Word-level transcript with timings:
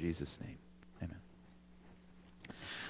Jesus' 0.00 0.40
name. 0.40 0.56
Amen. 1.02 1.18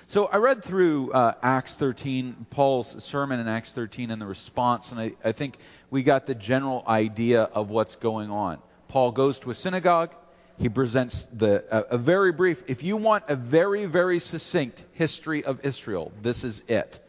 So 0.07 0.27
I 0.27 0.37
read 0.37 0.63
through 0.63 1.13
uh, 1.13 1.35
Acts 1.43 1.75
13, 1.75 2.47
Paul's 2.51 3.03
sermon 3.03 3.41
in 3.41 3.49
Acts 3.49 3.73
13 3.73 4.13
and 4.13 4.23
the 4.23 4.27
response, 4.27 4.93
and 4.93 5.01
I, 5.01 5.13
I 5.25 5.33
think 5.33 5.59
we 5.91 6.05
got 6.05 6.27
the 6.27 6.37
general 6.37 6.85
idea 6.87 7.43
of 7.43 7.69
what's 7.69 7.97
going 7.97 8.31
on. 8.31 8.59
Paul 8.87 9.11
goes 9.11 9.41
to 9.41 9.51
a 9.51 9.57
synagogue. 9.57 10.15
He 10.57 10.69
presents 10.69 11.27
the, 11.33 11.65
a, 11.71 11.99
very 11.99 12.31
brief, 12.31 12.63
if 12.69 12.85
you 12.85 12.97
want 12.97 13.25
a 13.27 13.35
very, 13.35 13.87
very 13.87 14.21
succinct 14.21 14.85
history 14.93 15.43
of 15.43 15.65
Israel, 15.65 16.13
this 16.23 16.45
is 16.45 16.63
it. 16.69 17.01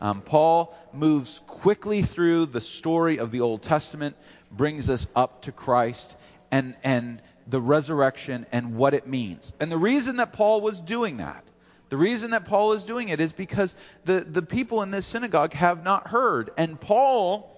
Um, 0.00 0.20
Paul 0.20 0.76
moves 0.92 1.40
quickly 1.46 2.02
through 2.02 2.46
the 2.46 2.60
story 2.60 3.18
of 3.20 3.30
the 3.30 3.42
Old 3.42 3.62
Testament, 3.62 4.16
brings 4.50 4.90
us 4.90 5.06
up 5.14 5.42
to 5.42 5.52
Christ 5.52 6.16
and, 6.50 6.74
and 6.82 7.22
the 7.46 7.60
resurrection 7.60 8.46
and 8.52 8.76
what 8.76 8.94
it 8.94 9.06
means. 9.06 9.52
And 9.60 9.70
the 9.70 9.78
reason 9.78 10.16
that 10.16 10.32
Paul 10.32 10.60
was 10.60 10.80
doing 10.80 11.18
that 11.18 11.44
the 11.94 11.98
reason 11.98 12.32
that 12.32 12.46
Paul 12.46 12.72
is 12.72 12.82
doing 12.82 13.10
it 13.10 13.20
is 13.20 13.32
because 13.32 13.76
the, 14.04 14.20
the 14.20 14.42
people 14.42 14.82
in 14.82 14.90
this 14.90 15.06
synagogue 15.06 15.52
have 15.52 15.84
not 15.84 16.08
heard. 16.08 16.50
And 16.56 16.80
Paul 16.80 17.53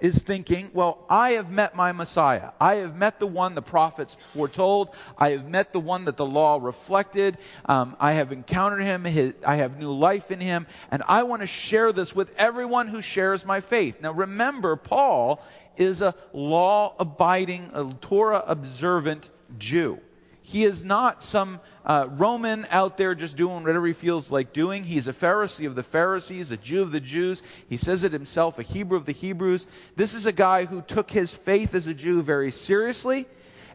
is 0.00 0.18
thinking, 0.18 0.70
well, 0.72 1.04
I 1.08 1.32
have 1.32 1.50
met 1.50 1.74
my 1.74 1.92
Messiah. 1.92 2.50
I 2.60 2.76
have 2.76 2.96
met 2.96 3.20
the 3.20 3.26
one 3.26 3.54
the 3.54 3.62
prophets 3.62 4.16
foretold. 4.32 4.90
I 5.16 5.30
have 5.30 5.48
met 5.48 5.72
the 5.72 5.80
one 5.80 6.06
that 6.06 6.16
the 6.16 6.26
law 6.26 6.58
reflected. 6.60 7.38
Um, 7.66 7.96
I 8.00 8.12
have 8.12 8.32
encountered 8.32 8.82
him. 8.82 9.04
His, 9.04 9.34
I 9.46 9.56
have 9.56 9.78
new 9.78 9.92
life 9.92 10.30
in 10.30 10.40
him. 10.40 10.66
And 10.90 11.02
I 11.06 11.24
want 11.24 11.42
to 11.42 11.46
share 11.46 11.92
this 11.92 12.14
with 12.14 12.34
everyone 12.38 12.88
who 12.88 13.02
shares 13.02 13.44
my 13.44 13.60
faith. 13.60 14.00
Now 14.00 14.12
remember, 14.12 14.76
Paul 14.76 15.42
is 15.76 16.02
a 16.02 16.14
law 16.32 16.94
abiding, 16.98 17.70
a 17.74 17.92
Torah 18.00 18.44
observant 18.46 19.28
Jew. 19.58 20.00
He 20.50 20.64
is 20.64 20.84
not 20.84 21.22
some 21.22 21.60
uh, 21.84 22.08
Roman 22.10 22.66
out 22.70 22.96
there 22.96 23.14
just 23.14 23.36
doing 23.36 23.62
whatever 23.62 23.86
he 23.86 23.92
feels 23.92 24.32
like 24.32 24.52
doing. 24.52 24.82
He's 24.82 25.06
a 25.06 25.12
Pharisee 25.12 25.68
of 25.68 25.76
the 25.76 25.84
Pharisees, 25.84 26.50
a 26.50 26.56
Jew 26.56 26.82
of 26.82 26.90
the 26.90 26.98
Jews. 26.98 27.40
He 27.68 27.76
says 27.76 28.02
it 28.02 28.12
himself, 28.12 28.58
a 28.58 28.64
Hebrew 28.64 28.98
of 28.98 29.06
the 29.06 29.12
Hebrews. 29.12 29.68
This 29.94 30.14
is 30.14 30.26
a 30.26 30.32
guy 30.32 30.64
who 30.64 30.82
took 30.82 31.08
his 31.08 31.32
faith 31.32 31.76
as 31.76 31.86
a 31.86 31.94
Jew 31.94 32.22
very 32.22 32.50
seriously. 32.50 33.26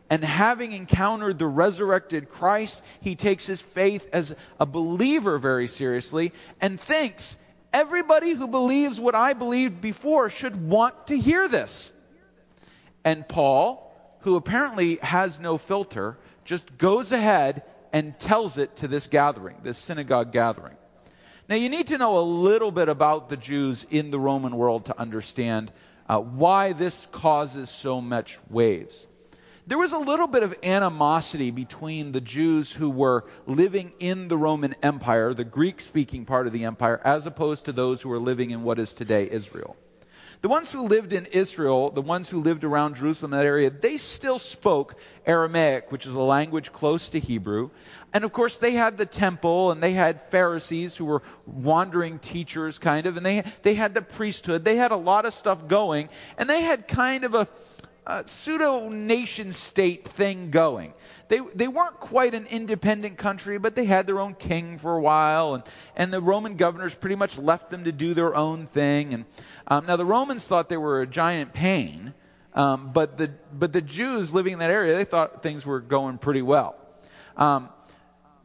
And 0.10 0.22
having 0.22 0.74
encountered 0.74 1.40
the 1.40 1.48
resurrected 1.48 2.28
Christ, 2.28 2.84
he 3.00 3.16
takes 3.16 3.46
his 3.46 3.62
faith 3.62 4.10
as 4.12 4.36
a 4.60 4.66
believer 4.66 5.40
very 5.40 5.68
seriously 5.68 6.34
and 6.60 6.78
thinks 6.78 7.38
everybody 7.72 8.32
who 8.32 8.50
believes 8.50 9.00
what 9.00 9.16
I 9.16 9.32
believed 9.32 9.80
before 9.80 10.30
should 10.30 10.70
want 10.70 11.08
to 11.08 11.18
hear 11.18 11.48
this. 11.48 11.94
And 13.06 13.26
Paul, 13.26 13.82
who 14.24 14.36
apparently 14.36 14.98
has 14.98 15.40
no 15.40 15.58
filter, 15.58 16.18
just 16.46 16.78
goes 16.78 17.12
ahead 17.12 17.64
and 17.92 18.18
tells 18.18 18.58
it 18.58 18.78
to 18.78 18.88
this 18.88 19.08
gathering, 19.08 19.58
this 19.64 19.78
synagogue 19.78 20.32
gathering. 20.32 20.76
Now, 21.48 21.56
you 21.56 21.70
need 21.70 21.88
to 21.88 21.98
know 21.98 22.18
a 22.18 22.26
little 22.26 22.72
bit 22.72 22.90
about 22.90 23.30
the 23.30 23.38
Jews 23.38 23.86
in 23.90 24.10
the 24.10 24.20
Roman 24.20 24.56
world 24.56 24.86
to 24.86 25.00
understand 25.00 25.72
uh, 26.08 26.20
why 26.20 26.74
this 26.74 27.08
causes 27.12 27.70
so 27.70 28.02
much 28.02 28.40
waves. 28.50 29.08
There 29.68 29.78
was 29.78 29.94
a 29.94 29.98
little 29.98 30.28
bit 30.28 30.44
of 30.44 30.56
animosity 30.64 31.50
between 31.50 32.12
the 32.12 32.22
Jews 32.22 32.72
who 32.72 32.92
were 32.92 33.26
living 33.48 33.94
in 33.98 34.28
the 34.28 34.38
Roman 34.38 34.76
Empire, 34.84 35.34
the 35.34 35.44
Greek 35.44 35.82
speaking 35.82 36.26
part 36.26 36.46
of 36.46 36.54
the 36.54 36.66
empire, 36.66 37.02
as 37.04 37.26
opposed 37.26 37.66
to 37.66 37.72
those 37.72 38.02
who 38.02 38.10
were 38.10 38.20
living 38.20 38.52
in 38.52 38.64
what 38.64 38.78
is 38.78 38.94
today 38.94 39.28
Israel. 39.30 39.76
The 40.46 40.50
ones 40.50 40.72
who 40.72 40.84
lived 40.84 41.12
in 41.12 41.26
Israel, 41.26 41.90
the 41.90 42.04
ones 42.04 42.30
who 42.30 42.40
lived 42.40 42.64
around 42.64 42.98
Jerusalem, 42.98 43.32
that 43.32 43.48
area, 43.48 43.72
they 43.72 43.98
still 43.98 44.38
spoke 44.38 44.94
Aramaic, 45.26 45.92
which 45.92 46.06
is 46.06 46.14
a 46.14 46.20
language 46.20 46.72
close 46.72 47.10
to 47.10 47.20
Hebrew. 47.20 47.72
And 48.14 48.24
of 48.24 48.32
course, 48.32 48.60
they 48.60 48.74
had 48.74 48.96
the 48.96 49.08
temple 49.08 49.72
and 49.72 49.82
they 49.82 49.94
had 49.94 50.22
Pharisees 50.30 50.96
who 50.96 51.06
were 51.06 51.24
wandering 51.48 52.20
teachers, 52.20 52.78
kind 52.78 53.08
of, 53.08 53.18
and 53.18 53.26
they, 53.26 53.44
they 53.64 53.74
had 53.74 53.96
the 53.96 54.04
priesthood. 54.04 54.64
They 54.64 54.76
had 54.76 54.92
a 54.92 54.96
lot 54.96 55.26
of 55.26 55.34
stuff 55.34 55.68
going, 55.68 56.10
and 56.38 56.48
they 56.48 56.62
had 56.62 56.88
kind 56.88 57.26
of 57.26 57.34
a, 57.34 57.48
a 58.08 58.28
pseudo 58.28 58.90
nation 58.90 59.52
state 59.52 60.08
thing 60.08 60.52
going 60.52 60.94
they, 61.28 61.40
they 61.56 61.68
weren't 61.68 62.00
quite 62.00 62.36
an 62.36 62.46
independent 62.48 63.18
country, 63.18 63.58
but 63.58 63.76
they 63.76 63.86
had 63.86 64.06
their 64.06 64.20
own 64.20 64.36
king 64.36 64.78
for 64.78 64.96
a 64.96 65.02
while, 65.02 65.56
and, 65.56 65.64
and 65.96 66.14
the 66.14 66.22
Roman 66.22 66.56
governors 66.56 66.94
pretty 66.94 67.16
much 67.16 67.38
left 67.38 67.72
them 67.72 67.86
to 67.86 67.92
do 67.92 68.14
their 68.14 68.36
own 68.36 68.68
thing. 68.68 69.14
And 69.14 69.26
um, 69.68 69.86
now 69.88 69.96
the 69.96 70.06
Romans 70.06 70.48
thought 70.48 70.70
they 70.70 70.78
were 70.78 71.02
a 71.02 71.08
giant 71.08 71.54
pain, 71.54 72.14
um, 72.54 72.92
but 72.94 73.18
the 73.18 73.32
but 73.52 73.74
the 73.74 73.82
Jews 73.82 74.34
living 74.34 74.54
in 74.54 74.60
that 74.60 74.70
area 74.70 74.94
they 74.96 75.04
thought 75.04 75.42
things 75.42 75.66
were 75.66 75.80
going 75.80 76.18
pretty 76.18 76.42
well. 76.42 76.76
Um, 77.36 77.70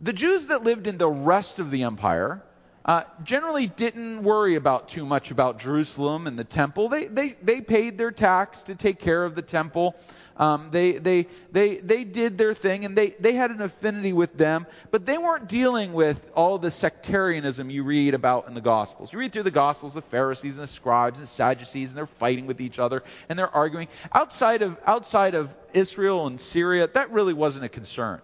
the 0.01 0.13
Jews 0.13 0.47
that 0.47 0.65
lived 0.65 0.87
in 0.87 0.97
the 0.97 1.09
rest 1.09 1.59
of 1.59 1.71
the 1.71 1.83
empire 1.83 2.43
uh, 2.85 3.03
generally 3.23 3.67
didn't 3.67 4.23
worry 4.23 4.55
about 4.55 4.89
too 4.89 5.05
much 5.05 5.31
about 5.31 5.59
Jerusalem 5.59 6.27
and 6.27 6.39
the 6.39 6.45
temple. 6.45 6.89
They 6.89 7.07
they 7.07 7.29
they 7.43 7.61
paid 7.61 7.99
their 7.99 8.11
tax 8.11 8.65
to 8.65 8.75
take 8.75 8.99
care 8.99 9.25
of 9.25 9.35
the 9.35 9.43
temple. 9.43 9.97
Um, 10.41 10.69
they, 10.71 10.93
they, 10.93 11.27
they, 11.53 11.77
they 11.77 12.03
did 12.03 12.39
their 12.39 12.55
thing 12.55 12.87
and 12.87 12.97
they, 12.97 13.11
they 13.11 13.35
had 13.35 13.51
an 13.51 13.61
affinity 13.61 14.15
with 14.15 14.39
them, 14.39 14.67
but 14.91 15.05
they 15.05 15.19
weren't 15.19 15.51
dealing 15.51 15.93
with 15.93 16.33
all 16.35 16.57
the 16.57 16.71
sectarianism 16.71 17.69
you 17.69 17.83
read 17.85 18.15
about 18.15 18.49
in 18.49 18.55
the 18.55 18.63
Gospels. 18.63 19.13
You 19.13 19.19
read 19.19 19.33
through 19.33 19.43
the 19.43 19.51
Gospels, 19.51 19.93
the 19.93 20.01
Pharisees 20.01 20.57
and 20.57 20.65
the 20.65 20.73
scribes 20.73 21.19
and 21.19 21.29
Sadducees, 21.29 21.91
and 21.91 21.99
they're 21.99 22.07
fighting 22.07 22.47
with 22.47 22.63
each 22.63 22.79
other 22.79 23.03
and 23.29 23.39
they're 23.39 23.55
arguing. 23.55 23.89
Outside 24.15 24.63
of, 24.63 24.79
outside 24.87 25.35
of 25.35 25.55
Israel 25.75 26.27
and 26.27 26.41
Syria, 26.41 26.89
that 26.95 27.11
really 27.11 27.35
wasn't 27.35 27.67
a 27.67 27.69
concern. 27.69 28.23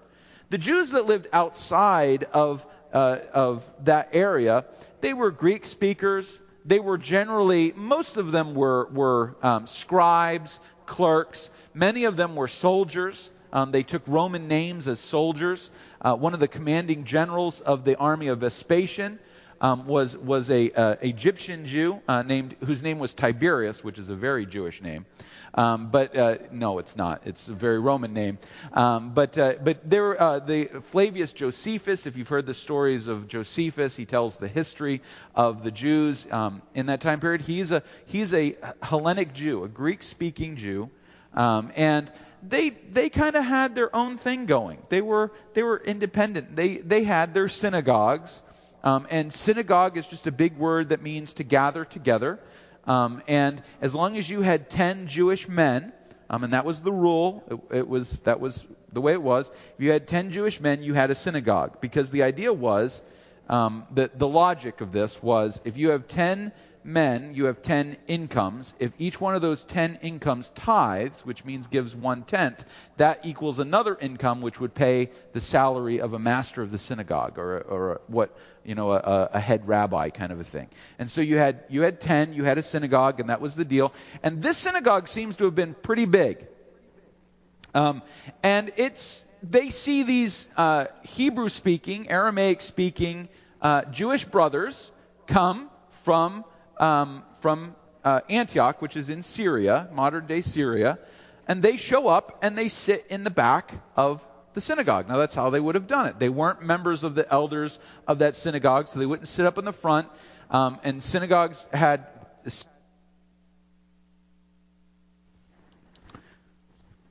The 0.48 0.58
Jews 0.58 0.92
that 0.92 1.04
lived 1.04 1.26
outside 1.34 2.24
of, 2.32 2.66
uh, 2.96 3.18
of 3.34 3.62
that 3.84 4.08
area, 4.12 4.64
they 5.02 5.12
were 5.12 5.30
Greek 5.30 5.66
speakers. 5.66 6.40
They 6.64 6.80
were 6.80 6.96
generally, 6.96 7.72
most 7.76 8.16
of 8.16 8.32
them 8.32 8.54
were, 8.54 8.88
were 8.90 9.36
um, 9.42 9.66
scribes, 9.66 10.58
clerks. 10.86 11.50
Many 11.74 12.04
of 12.04 12.16
them 12.16 12.34
were 12.34 12.48
soldiers. 12.48 13.30
Um, 13.52 13.70
they 13.70 13.82
took 13.82 14.02
Roman 14.06 14.48
names 14.48 14.88
as 14.88 14.98
soldiers. 14.98 15.70
Uh, 16.00 16.14
one 16.14 16.32
of 16.32 16.40
the 16.40 16.48
commanding 16.48 17.04
generals 17.04 17.60
of 17.60 17.84
the 17.84 17.96
army 17.96 18.28
of 18.28 18.38
Vespasian 18.38 19.18
um, 19.60 19.86
was 19.86 20.16
was 20.16 20.50
a 20.50 20.70
uh, 20.70 20.96
Egyptian 21.00 21.64
Jew 21.64 22.00
uh, 22.08 22.22
named 22.22 22.56
whose 22.64 22.82
name 22.82 22.98
was 22.98 23.14
Tiberius, 23.14 23.82
which 23.82 23.98
is 23.98 24.08
a 24.08 24.14
very 24.14 24.46
Jewish 24.46 24.82
name. 24.82 25.06
Um, 25.54 25.88
but 25.90 26.16
uh, 26.16 26.36
no, 26.52 26.78
it's 26.78 26.96
not. 26.96 27.26
It's 27.26 27.48
a 27.48 27.54
very 27.54 27.78
Roman 27.78 28.12
name. 28.12 28.38
Um, 28.72 29.14
but 29.14 29.38
uh, 29.38 29.54
but 29.62 29.88
there, 29.88 30.20
uh, 30.20 30.38
the 30.40 30.66
Flavius 30.66 31.32
Josephus. 31.32 32.06
If 32.06 32.16
you've 32.16 32.28
heard 32.28 32.46
the 32.46 32.54
stories 32.54 33.06
of 33.06 33.28
Josephus, 33.28 33.96
he 33.96 34.04
tells 34.04 34.36
the 34.36 34.48
history 34.48 35.00
of 35.34 35.64
the 35.64 35.70
Jews 35.70 36.26
um, 36.30 36.60
in 36.74 36.86
that 36.86 37.00
time 37.00 37.20
period. 37.20 37.40
He's 37.40 37.72
a 37.72 37.82
he's 38.04 38.34
a 38.34 38.56
Hellenic 38.82 39.32
Jew, 39.32 39.64
a 39.64 39.68
Greek-speaking 39.68 40.56
Jew, 40.56 40.90
um, 41.32 41.72
and 41.74 42.12
they 42.42 42.70
they 42.70 43.08
kind 43.08 43.34
of 43.34 43.44
had 43.44 43.74
their 43.74 43.94
own 43.94 44.18
thing 44.18 44.46
going. 44.46 44.78
They 44.90 45.00
were 45.00 45.32
they 45.54 45.62
were 45.62 45.78
independent. 45.78 46.54
They 46.54 46.76
they 46.76 47.02
had 47.02 47.32
their 47.32 47.48
synagogues, 47.48 48.42
um, 48.86 49.08
and 49.10 49.32
synagogue 49.32 49.98
is 49.98 50.06
just 50.06 50.28
a 50.28 50.32
big 50.32 50.56
word 50.56 50.90
that 50.90 51.02
means 51.02 51.34
to 51.34 51.44
gather 51.44 51.84
together. 51.84 52.38
Um, 52.86 53.20
and 53.26 53.60
as 53.80 53.96
long 53.96 54.16
as 54.16 54.30
you 54.30 54.42
had 54.42 54.70
10 54.70 55.08
Jewish 55.08 55.48
men, 55.48 55.92
um, 56.30 56.44
and 56.44 56.52
that 56.52 56.64
was 56.64 56.82
the 56.82 56.92
rule, 56.92 57.42
it, 57.50 57.78
it, 57.78 57.88
was 57.88 58.20
that 58.20 58.38
was 58.38 58.64
the 58.92 59.00
way 59.00 59.12
it 59.12 59.22
was. 59.22 59.50
If 59.76 59.84
you 59.84 59.90
had 59.90 60.06
10 60.06 60.30
Jewish 60.30 60.60
men, 60.60 60.84
you 60.84 60.94
had 60.94 61.10
a 61.10 61.16
synagogue 61.16 61.80
because 61.80 62.12
the 62.12 62.22
idea 62.22 62.52
was 62.52 63.02
um, 63.48 63.88
that 63.94 64.20
the 64.20 64.28
logic 64.28 64.80
of 64.80 64.92
this 64.92 65.20
was 65.20 65.60
if 65.64 65.76
you 65.76 65.90
have 65.90 66.06
10 66.06 66.52
men, 66.86 67.34
you 67.34 67.46
have 67.46 67.62
10 67.62 67.96
incomes. 68.06 68.72
If 68.78 68.92
each 68.98 69.20
one 69.20 69.34
of 69.34 69.42
those 69.42 69.64
10 69.64 69.98
incomes 70.02 70.48
tithes, 70.50 71.24
which 71.24 71.44
means 71.44 71.66
gives 71.66 71.94
one 71.94 72.22
tenth, 72.22 72.64
that 72.96 73.26
equals 73.26 73.58
another 73.58 73.96
income 74.00 74.40
which 74.40 74.60
would 74.60 74.74
pay 74.74 75.10
the 75.32 75.40
salary 75.40 76.00
of 76.00 76.12
a 76.12 76.18
master 76.18 76.62
of 76.62 76.70
the 76.70 76.78
synagogue 76.78 77.38
or, 77.38 77.58
or 77.60 78.00
what, 78.06 78.36
you 78.64 78.74
know, 78.74 78.92
a, 78.92 79.30
a 79.32 79.40
head 79.40 79.66
rabbi 79.66 80.10
kind 80.10 80.32
of 80.32 80.40
a 80.40 80.44
thing. 80.44 80.68
And 80.98 81.10
so 81.10 81.20
you 81.20 81.38
had, 81.38 81.64
you 81.68 81.82
had 81.82 82.00
10, 82.00 82.32
you 82.32 82.44
had 82.44 82.58
a 82.58 82.62
synagogue, 82.62 83.20
and 83.20 83.30
that 83.30 83.40
was 83.40 83.54
the 83.54 83.64
deal. 83.64 83.92
And 84.22 84.42
this 84.42 84.56
synagogue 84.56 85.08
seems 85.08 85.36
to 85.36 85.44
have 85.44 85.54
been 85.54 85.74
pretty 85.74 86.06
big. 86.06 86.46
Um, 87.74 88.02
and 88.42 88.72
it's, 88.76 89.24
they 89.42 89.70
see 89.70 90.02
these 90.04 90.48
uh, 90.56 90.86
Hebrew 91.02 91.48
speaking, 91.48 92.08
Aramaic 92.08 92.62
speaking 92.62 93.28
uh, 93.60 93.84
Jewish 93.86 94.24
brothers 94.24 94.92
come 95.26 95.70
from 96.04 96.44
um, 96.78 97.22
from 97.40 97.74
uh, 98.04 98.20
Antioch, 98.28 98.80
which 98.82 98.96
is 98.96 99.10
in 99.10 99.22
Syria, 99.22 99.88
modern 99.92 100.26
day 100.26 100.40
Syria, 100.40 100.98
and 101.48 101.62
they 101.62 101.76
show 101.76 102.08
up 102.08 102.38
and 102.42 102.56
they 102.56 102.68
sit 102.68 103.06
in 103.10 103.24
the 103.24 103.30
back 103.30 103.72
of 103.96 104.26
the 104.54 104.60
synagogue. 104.60 105.08
Now, 105.08 105.18
that's 105.18 105.34
how 105.34 105.50
they 105.50 105.60
would 105.60 105.74
have 105.74 105.86
done 105.86 106.06
it. 106.06 106.18
They 106.18 106.28
weren't 106.28 106.62
members 106.62 107.04
of 107.04 107.14
the 107.14 107.30
elders 107.30 107.78
of 108.06 108.20
that 108.20 108.36
synagogue, 108.36 108.88
so 108.88 108.98
they 108.98 109.06
wouldn't 109.06 109.28
sit 109.28 109.44
up 109.44 109.58
in 109.58 109.64
the 109.64 109.72
front. 109.72 110.08
Um, 110.50 110.80
and 110.82 111.02
synagogues 111.02 111.66
had. 111.72 112.06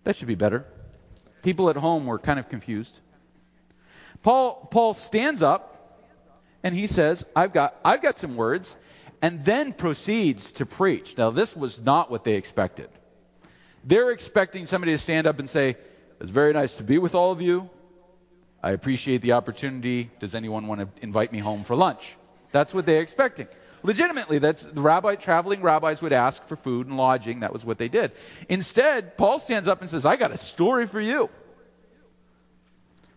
That 0.05 0.15
should 0.15 0.27
be 0.27 0.35
better. 0.35 0.65
People 1.41 1.69
at 1.69 1.75
home 1.75 2.05
were 2.05 2.19
kind 2.19 2.39
of 2.39 2.49
confused. 2.49 2.97
Paul, 4.23 4.67
Paul 4.71 4.93
stands 4.93 5.43
up 5.43 6.01
and 6.63 6.73
he 6.73 6.87
says, 6.87 7.25
I've 7.35 7.53
got, 7.53 7.75
I've 7.85 8.01
got 8.01 8.17
some 8.17 8.35
words, 8.35 8.75
and 9.21 9.43
then 9.45 9.73
proceeds 9.73 10.53
to 10.53 10.65
preach. 10.65 11.17
Now, 11.17 11.31
this 11.31 11.55
was 11.55 11.81
not 11.81 12.11
what 12.11 12.23
they 12.23 12.35
expected. 12.35 12.89
They're 13.83 14.11
expecting 14.11 14.65
somebody 14.65 14.93
to 14.93 14.97
stand 14.97 15.27
up 15.27 15.39
and 15.39 15.49
say, 15.49 15.77
It's 16.19 16.29
very 16.29 16.53
nice 16.53 16.77
to 16.77 16.83
be 16.83 16.97
with 16.97 17.15
all 17.15 17.31
of 17.31 17.41
you. 17.41 17.69
I 18.63 18.71
appreciate 18.71 19.21
the 19.21 19.33
opportunity. 19.33 20.09
Does 20.19 20.33
anyone 20.33 20.67
want 20.67 20.81
to 20.81 21.03
invite 21.03 21.31
me 21.31 21.39
home 21.39 21.63
for 21.63 21.75
lunch? 21.75 22.17
That's 22.51 22.73
what 22.73 22.85
they're 22.85 23.01
expecting. 23.01 23.47
Legitimately, 23.83 24.39
that's 24.39 24.63
the 24.63 24.81
rabbi, 24.81 25.13
traveling 25.13 25.61
rabbis 25.61 26.01
would 26.01 26.13
ask 26.13 26.43
for 26.45 26.55
food 26.55 26.87
and 26.87 26.97
lodging. 26.97 27.41
That 27.41 27.53
was 27.53 27.63
what 27.63 27.77
they 27.77 27.89
did. 27.89 28.11
Instead, 28.49 29.17
Paul 29.17 29.37
stands 29.37 29.67
up 29.67 29.81
and 29.81 29.89
says, 29.89 30.07
I 30.07 30.15
got 30.15 30.31
a 30.31 30.37
story 30.37 30.87
for 30.87 30.99
you. 30.99 31.29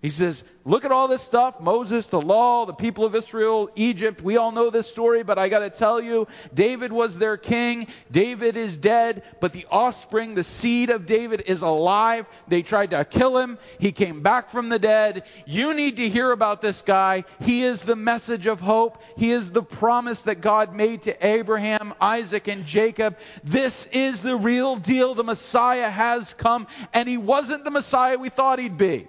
He 0.00 0.10
says, 0.10 0.44
Look 0.64 0.84
at 0.84 0.92
all 0.92 1.08
this 1.08 1.22
stuff 1.22 1.60
Moses, 1.60 2.06
the 2.06 2.20
law, 2.20 2.66
the 2.66 2.74
people 2.74 3.04
of 3.04 3.16
Israel, 3.16 3.68
Egypt. 3.74 4.22
We 4.22 4.36
all 4.36 4.52
know 4.52 4.70
this 4.70 4.86
story, 4.86 5.24
but 5.24 5.38
I 5.38 5.48
got 5.48 5.60
to 5.60 5.70
tell 5.70 6.00
you, 6.00 6.28
David 6.54 6.92
was 6.92 7.18
their 7.18 7.36
king. 7.36 7.88
David 8.10 8.56
is 8.56 8.76
dead, 8.76 9.24
but 9.40 9.52
the 9.52 9.66
offspring, 9.70 10.34
the 10.34 10.44
seed 10.44 10.90
of 10.90 11.06
David, 11.06 11.44
is 11.46 11.62
alive. 11.62 12.26
They 12.46 12.62
tried 12.62 12.90
to 12.90 13.04
kill 13.04 13.38
him. 13.38 13.58
He 13.80 13.90
came 13.90 14.22
back 14.22 14.50
from 14.50 14.68
the 14.68 14.78
dead. 14.78 15.24
You 15.46 15.74
need 15.74 15.96
to 15.96 16.08
hear 16.08 16.30
about 16.30 16.60
this 16.60 16.82
guy. 16.82 17.24
He 17.40 17.64
is 17.64 17.82
the 17.82 17.96
message 17.96 18.46
of 18.46 18.60
hope. 18.60 19.02
He 19.16 19.32
is 19.32 19.50
the 19.50 19.64
promise 19.64 20.22
that 20.22 20.42
God 20.42 20.76
made 20.76 21.02
to 21.02 21.26
Abraham, 21.26 21.92
Isaac, 22.00 22.46
and 22.46 22.64
Jacob. 22.64 23.16
This 23.42 23.86
is 23.86 24.22
the 24.22 24.36
real 24.36 24.76
deal. 24.76 25.14
The 25.14 25.24
Messiah 25.24 25.90
has 25.90 26.34
come, 26.34 26.68
and 26.92 27.08
he 27.08 27.16
wasn't 27.16 27.64
the 27.64 27.72
Messiah 27.72 28.16
we 28.16 28.28
thought 28.28 28.60
he'd 28.60 28.78
be. 28.78 29.08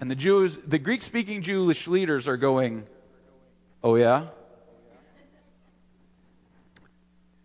And 0.00 0.10
the 0.10 0.14
Jews, 0.14 0.56
the 0.56 0.78
Greek 0.78 1.02
speaking 1.02 1.42
Jewish 1.42 1.88
leaders 1.88 2.28
are 2.28 2.36
going, 2.36 2.86
Oh, 3.82 3.94
yeah? 3.94 4.26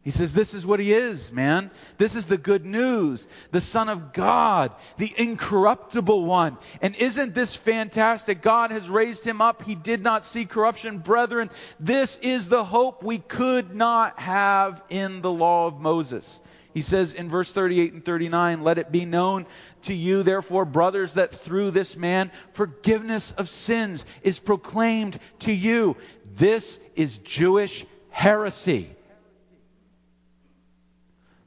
He 0.04 0.10
says, 0.10 0.34
This 0.34 0.54
is 0.54 0.66
what 0.66 0.80
he 0.80 0.92
is, 0.92 1.32
man. 1.32 1.70
This 1.98 2.16
is 2.16 2.26
the 2.26 2.38
good 2.38 2.66
news. 2.66 3.28
The 3.52 3.62
Son 3.62 3.88
of 3.88 4.14
God, 4.14 4.72
the 4.98 5.14
incorruptible 5.16 6.26
one. 6.26 6.58
And 6.82 6.96
isn't 6.96 7.36
this 7.36 7.56
fantastic? 7.56 8.42
God 8.42 8.72
has 8.72 8.90
raised 8.90 9.26
him 9.26 9.42
up. 9.42 9.64
He 9.64 9.76
did 9.76 10.02
not 10.02 10.26
see 10.26 10.46
corruption. 10.46 10.98
Brethren, 10.98 11.52
this 11.80 12.18
is 12.18 12.50
the 12.50 12.64
hope 12.64 13.04
we 13.04 13.20
could 13.20 13.76
not 13.76 14.20
have 14.20 14.84
in 14.90 15.22
the 15.22 15.32
law 15.32 15.68
of 15.68 15.80
Moses. 15.80 16.40
He 16.74 16.82
says 16.82 17.14
in 17.14 17.30
verse 17.30 17.52
38 17.52 17.94
and 17.94 18.06
39, 18.06 18.64
Let 18.64 18.78
it 18.78 18.92
be 18.92 19.06
known 19.06 19.46
to 19.84 19.94
you, 19.94 20.24
therefore, 20.24 20.66
brothers, 20.66 21.14
that 21.14 21.32
through 21.32 21.72
this 21.72 21.96
man 21.96 22.32
forgiveness 22.52 23.32
of 23.32 23.50
sins 23.50 24.06
is 24.24 24.40
proclaimed 24.40 25.20
to 25.40 25.52
you. 25.52 25.98
This 26.36 26.80
is 26.96 27.18
Jewish 27.18 27.86
heresy. 28.10 28.96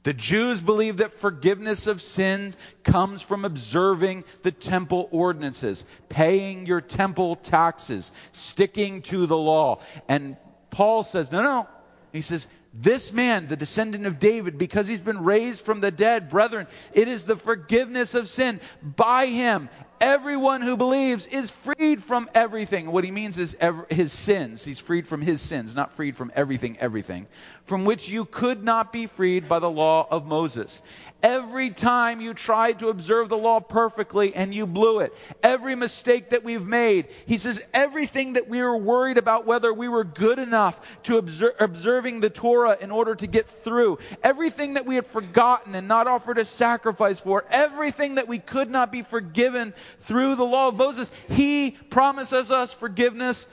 The 0.03 0.13
Jews 0.13 0.61
believe 0.61 0.97
that 0.97 1.19
forgiveness 1.19 1.87
of 1.87 1.99
sins 1.99 2.57
comes 2.83 3.23
from 3.23 3.43
observing 3.43 4.23
the 4.43 4.51
temple 4.51 5.09
ordinances, 5.11 5.83
paying 6.09 6.67
your 6.67 6.79
temple 6.79 7.37
taxes, 7.37 8.11
sticking 8.31 9.01
to 9.03 9.25
the 9.25 9.37
law. 9.37 9.79
And 10.07 10.37
Paul 10.69 11.03
says, 11.03 11.31
no, 11.31 11.41
no. 11.41 11.67
He 12.13 12.21
says, 12.21 12.47
this 12.77 13.13
man, 13.13 13.47
the 13.47 13.55
descendant 13.55 14.05
of 14.05 14.19
David, 14.19 14.57
because 14.57 14.87
he's 14.87 14.99
been 14.99 15.23
raised 15.23 15.61
from 15.61 15.81
the 15.81 15.91
dead, 15.91 16.29
brethren, 16.29 16.67
it 16.93 17.07
is 17.07 17.25
the 17.25 17.37
forgiveness 17.37 18.13
of 18.15 18.27
sin. 18.27 18.59
By 18.83 19.27
him, 19.27 19.69
everyone 19.99 20.61
who 20.61 20.77
believes 20.77 21.27
is 21.27 21.51
freed 21.51 22.03
from 22.03 22.29
everything. 22.33 22.91
What 22.91 23.03
he 23.03 23.11
means 23.11 23.37
is 23.37 23.57
his 23.89 24.11
sins. 24.11 24.63
He's 24.63 24.79
freed 24.79 25.07
from 25.07 25.21
his 25.21 25.41
sins, 25.41 25.75
not 25.75 25.93
freed 25.93 26.15
from 26.15 26.31
everything, 26.35 26.77
everything, 26.79 27.27
from 27.65 27.85
which 27.85 28.09
you 28.09 28.25
could 28.25 28.63
not 28.63 28.93
be 28.93 29.07
freed 29.07 29.49
by 29.49 29.59
the 29.59 29.69
law 29.69 30.07
of 30.09 30.25
Moses. 30.25 30.81
Every 31.23 31.71
time 31.71 32.21
you 32.21 32.35
tried 32.35 32.79
to 32.79 32.89
observe 32.89 33.29
the 33.29 33.37
law 33.37 33.59
perfectly 33.59 34.35
and 34.35 34.53
you 34.53 34.67
blew 34.67 34.99
it. 34.99 35.11
Every 35.41 35.73
mistake 35.73 36.29
that 36.29 36.43
we've 36.43 36.65
made. 36.65 37.07
He 37.25 37.39
says 37.39 37.63
everything 37.73 38.33
that 38.33 38.47
we 38.47 38.61
were 38.61 38.77
worried 38.77 39.17
about 39.17 39.47
whether 39.47 39.73
we 39.73 39.87
were 39.87 40.03
good 40.03 40.37
enough 40.37 40.79
to 41.03 41.17
observe, 41.17 41.55
observing 41.59 42.19
the 42.19 42.29
Torah 42.29 42.77
in 42.79 42.91
order 42.91 43.15
to 43.15 43.25
get 43.25 43.47
through. 43.47 43.97
Everything 44.23 44.75
that 44.75 44.85
we 44.85 44.95
had 44.95 45.07
forgotten 45.07 45.73
and 45.73 45.87
not 45.87 46.05
offered 46.05 46.37
a 46.37 46.45
sacrifice 46.45 47.19
for. 47.19 47.43
Everything 47.49 48.15
that 48.15 48.27
we 48.27 48.37
could 48.37 48.69
not 48.69 48.91
be 48.91 49.01
forgiven 49.01 49.73
through 50.01 50.35
the 50.35 50.45
law 50.45 50.69
of 50.69 50.75
Moses. 50.75 51.11
He 51.29 51.71
promises 51.71 52.51
us 52.51 52.73
forgiveness 52.73 53.47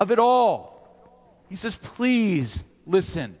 of 0.00 0.10
it 0.10 0.18
all. 0.18 0.74
He 1.48 1.56
says, 1.56 1.74
please 1.76 2.62
listen. 2.86 3.38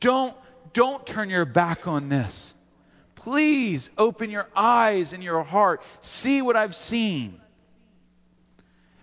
Don't, 0.00 0.34
don't 0.72 1.06
turn 1.06 1.30
your 1.30 1.44
back 1.44 1.86
on 1.86 2.08
this. 2.08 2.54
Please 3.14 3.90
open 3.98 4.30
your 4.30 4.48
eyes 4.54 5.12
and 5.12 5.22
your 5.22 5.42
heart. 5.42 5.82
See 6.00 6.42
what 6.42 6.56
I've 6.56 6.74
seen. 6.74 7.40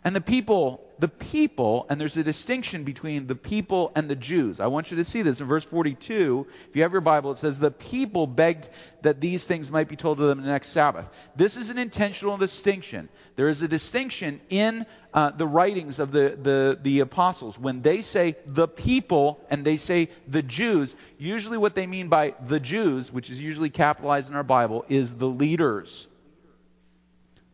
And 0.06 0.14
the 0.14 0.22
people, 0.22 0.86
the 1.00 1.08
people, 1.08 1.86
and 1.90 2.00
there's 2.00 2.18
a 2.18 2.24
distinction 2.24 2.84
between 2.84 3.26
the 3.26 3.36
people 3.36 3.94
and 3.96 4.10
the 4.10 4.18
Jews. 4.18 4.60
I 4.60 4.68
want 4.68 4.92
you 4.92 4.98
to 4.98 5.06
see 5.06 5.22
this 5.22 5.40
in 5.40 5.48
verse 5.48 5.64
42. 5.64 6.46
If 6.70 6.76
you 6.76 6.82
have 6.82 6.92
your 6.92 7.00
Bible, 7.00 7.32
it 7.32 7.38
says, 7.38 7.58
The 7.58 7.72
people 7.72 8.28
begged 8.28 8.70
that 9.04 9.22
these 9.22 9.46
things 9.46 9.72
might 9.72 9.88
be 9.88 9.96
told 9.96 10.18
to 10.18 10.26
them 10.26 10.42
the 10.42 10.48
next 10.48 10.70
Sabbath. 10.70 11.10
This 11.38 11.56
is 11.56 11.70
an 11.70 11.78
intentional 11.78 12.36
distinction. 12.36 13.08
There 13.38 13.48
is 13.48 13.62
a 13.62 13.68
distinction 13.70 14.42
in 14.50 14.86
uh, 15.14 15.32
the 15.32 15.48
writings 15.48 16.00
of 16.00 16.12
the, 16.12 16.38
the, 16.42 16.80
the 16.82 17.00
apostles. 17.00 17.58
When 17.58 17.82
they 17.82 18.02
say 18.02 18.36
the 18.46 18.68
people 18.68 19.40
and 19.50 19.64
they 19.64 19.78
say 19.78 20.10
the 20.28 20.44
Jews, 20.44 20.98
usually 21.18 21.58
what 21.58 21.76
they 21.76 21.88
mean 21.88 22.10
by 22.10 22.34
the 22.46 22.60
Jews, 22.60 23.10
which 23.10 23.30
is 23.30 23.42
usually 23.42 23.70
capitalized 23.70 24.30
in 24.30 24.36
our 24.36 24.44
Bible, 24.44 24.84
is 24.90 25.16
the 25.16 25.30
leaders. 25.30 26.10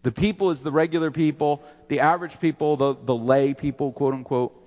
The 0.03 0.11
people 0.11 0.51
is 0.51 0.63
the 0.63 0.71
regular 0.71 1.11
people, 1.11 1.61
the 1.87 1.99
average 1.99 2.39
people, 2.39 2.77
the, 2.77 2.95
the 2.95 3.15
lay 3.15 3.53
people, 3.53 3.91
quote 3.91 4.13
unquote 4.13 4.58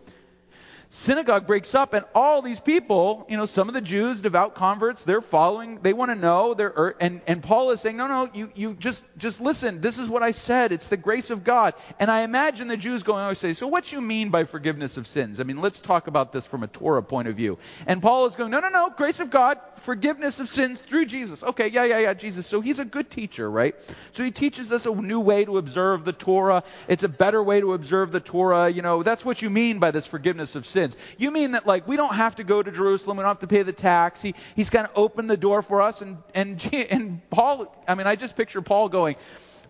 synagogue 0.94 1.46
breaks 1.46 1.74
up 1.74 1.94
and 1.94 2.04
all 2.14 2.42
these 2.42 2.60
people 2.60 3.24
you 3.26 3.38
know 3.38 3.46
some 3.46 3.66
of 3.66 3.72
the 3.72 3.80
jews 3.80 4.20
devout 4.20 4.54
converts 4.54 5.04
they're 5.04 5.22
following 5.22 5.78
they 5.80 5.94
want 5.94 6.10
to 6.10 6.14
know 6.14 6.52
they're 6.52 6.68
er, 6.76 6.94
and, 7.00 7.22
and 7.26 7.42
paul 7.42 7.70
is 7.70 7.80
saying 7.80 7.96
no 7.96 8.06
no 8.06 8.28
you, 8.34 8.50
you 8.54 8.74
just 8.74 9.02
just 9.16 9.40
listen. 9.40 9.80
This 9.80 9.98
is 9.98 10.06
what 10.06 10.22
i 10.22 10.32
said. 10.32 10.70
It's 10.70 10.88
the 10.88 10.98
grace 10.98 11.30
of 11.30 11.44
god. 11.44 11.72
And 11.98 12.10
i 12.10 12.24
imagine 12.24 12.68
the 12.68 12.76
jews 12.76 13.04
going 13.04 13.26
to 13.26 13.34
say 13.34 13.54
so 13.54 13.68
what 13.68 13.90
you 13.90 14.02
mean 14.02 14.28
by 14.28 14.44
forgiveness 14.44 14.98
of 14.98 15.06
sins? 15.06 15.40
I 15.40 15.44
mean 15.44 15.62
let's 15.62 15.80
talk 15.80 16.08
about 16.08 16.30
this 16.30 16.44
from 16.44 16.62
a 16.62 16.66
torah 16.66 17.02
point 17.02 17.26
of 17.26 17.36
view. 17.36 17.56
And 17.86 18.02
paul 18.02 18.26
is 18.26 18.36
going 18.36 18.50
no 18.50 18.60
no 18.60 18.68
no 18.68 18.90
grace 18.90 19.20
of 19.20 19.30
god 19.30 19.58
forgiveness 19.76 20.40
of 20.40 20.50
sins 20.50 20.78
through 20.78 21.06
jesus. 21.06 21.42
Okay 21.42 21.68
yeah 21.68 21.84
yeah 21.84 22.00
yeah 22.00 22.12
jesus. 22.12 22.46
So 22.46 22.60
he's 22.60 22.80
a 22.80 22.84
good 22.84 23.10
teacher 23.10 23.50
right? 23.50 23.74
So 24.12 24.24
he 24.24 24.30
teaches 24.30 24.72
us 24.72 24.84
a 24.84 24.94
new 24.94 25.20
way 25.20 25.46
to 25.46 25.56
observe 25.56 26.04
the 26.04 26.12
torah. 26.12 26.64
It's 26.86 27.02
a 27.02 27.08
better 27.08 27.42
way 27.42 27.62
to 27.62 27.72
observe 27.72 28.12
the 28.12 28.20
torah. 28.20 28.68
You 28.68 28.82
know 28.82 29.02
that's 29.02 29.24
what 29.24 29.40
you 29.40 29.48
mean 29.48 29.78
by 29.78 29.90
this 29.90 30.06
forgiveness 30.06 30.54
of 30.54 30.66
sins 30.66 30.81
sins. 30.82 30.96
You 31.18 31.30
mean 31.30 31.52
that 31.52 31.66
like 31.66 31.86
we 31.86 31.96
don't 31.96 32.14
have 32.14 32.36
to 32.36 32.44
go 32.44 32.62
to 32.62 32.70
Jerusalem, 32.70 33.16
we 33.16 33.22
don't 33.22 33.30
have 33.30 33.40
to 33.40 33.46
pay 33.46 33.62
the 33.62 33.72
tax. 33.72 34.20
He, 34.20 34.34
he's 34.56 34.70
kind 34.70 34.86
of 34.86 34.92
opened 34.96 35.30
the 35.30 35.36
door 35.36 35.62
for 35.62 35.82
us. 35.82 36.02
And, 36.02 36.18
and, 36.34 36.74
and 36.90 37.30
Paul, 37.30 37.74
I 37.86 37.94
mean, 37.94 38.06
I 38.06 38.16
just 38.16 38.36
picture 38.36 38.62
Paul 38.62 38.88
going, 38.88 39.16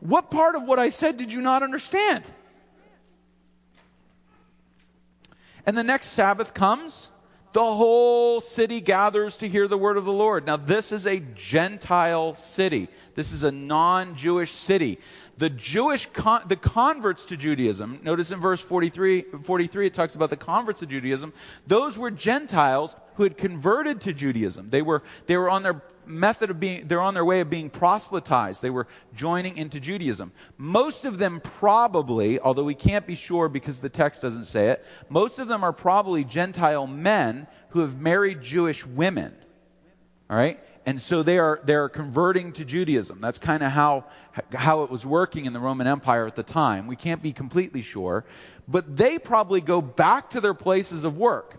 What 0.00 0.30
part 0.30 0.54
of 0.54 0.64
what 0.64 0.78
I 0.78 0.88
said 0.88 1.16
did 1.16 1.32
you 1.32 1.40
not 1.40 1.62
understand? 1.62 2.24
And 5.64 5.78
the 5.78 5.84
next 5.84 6.08
Sabbath 6.08 6.54
comes, 6.54 7.08
the 7.52 7.60
whole 7.64 8.40
city 8.40 8.80
gathers 8.80 9.36
to 9.38 9.48
hear 9.48 9.68
the 9.68 9.78
word 9.78 9.96
of 9.96 10.04
the 10.04 10.12
Lord. 10.12 10.46
Now, 10.46 10.56
this 10.56 10.92
is 10.92 11.06
a 11.06 11.18
Gentile 11.18 12.34
city. 12.34 12.88
This 13.14 13.32
is 13.32 13.42
a 13.42 13.52
non 13.52 14.16
Jewish 14.16 14.52
city 14.52 14.98
the 15.38 15.50
Jewish, 15.50 16.06
con- 16.06 16.42
the 16.46 16.56
converts 16.56 17.26
to 17.26 17.36
Judaism, 17.36 18.00
notice 18.02 18.30
in 18.30 18.40
verse 18.40 18.60
43, 18.60 19.22
43 19.42 19.86
it 19.86 19.94
talks 19.94 20.14
about 20.14 20.30
the 20.30 20.36
converts 20.36 20.80
to 20.80 20.86
Judaism. 20.86 21.32
Those 21.66 21.96
were 21.96 22.10
Gentiles 22.10 22.94
who 23.14 23.22
had 23.24 23.36
converted 23.36 24.02
to 24.02 24.12
Judaism. 24.12 24.70
They 24.70 24.82
were, 24.82 25.02
they 25.26 25.36
were 25.36 25.50
on 25.50 25.62
their 25.62 25.82
method 26.06 26.50
of 26.50 26.58
being, 26.58 26.86
they're 26.86 27.00
on 27.00 27.14
their 27.14 27.24
way 27.24 27.40
of 27.40 27.50
being 27.50 27.70
proselytized. 27.70 28.62
They 28.62 28.70
were 28.70 28.86
joining 29.14 29.56
into 29.56 29.80
Judaism. 29.80 30.32
Most 30.58 31.04
of 31.04 31.18
them 31.18 31.40
probably, 31.40 32.40
although 32.40 32.64
we 32.64 32.74
can't 32.74 33.06
be 33.06 33.14
sure 33.14 33.48
because 33.48 33.80
the 33.80 33.88
text 33.88 34.22
doesn't 34.22 34.44
say 34.44 34.68
it, 34.68 34.84
most 35.08 35.38
of 35.38 35.48
them 35.48 35.64
are 35.64 35.72
probably 35.72 36.24
Gentile 36.24 36.86
men 36.86 37.46
who 37.70 37.80
have 37.80 38.00
married 38.00 38.42
Jewish 38.42 38.86
women. 38.86 39.34
All 40.30 40.36
right? 40.36 40.58
and 40.84 41.00
so 41.00 41.22
they 41.22 41.38
are 41.38 41.60
they're 41.64 41.88
converting 41.88 42.52
to 42.52 42.64
Judaism. 42.64 43.20
That's 43.20 43.38
kind 43.38 43.62
of 43.62 43.70
how 43.70 44.04
how 44.52 44.82
it 44.82 44.90
was 44.90 45.06
working 45.06 45.46
in 45.46 45.52
the 45.52 45.60
Roman 45.60 45.86
Empire 45.86 46.26
at 46.26 46.34
the 46.34 46.42
time. 46.42 46.86
We 46.86 46.96
can't 46.96 47.22
be 47.22 47.32
completely 47.32 47.82
sure, 47.82 48.24
but 48.66 48.96
they 48.96 49.18
probably 49.18 49.60
go 49.60 49.80
back 49.80 50.30
to 50.30 50.40
their 50.40 50.54
places 50.54 51.04
of 51.04 51.16
work. 51.16 51.58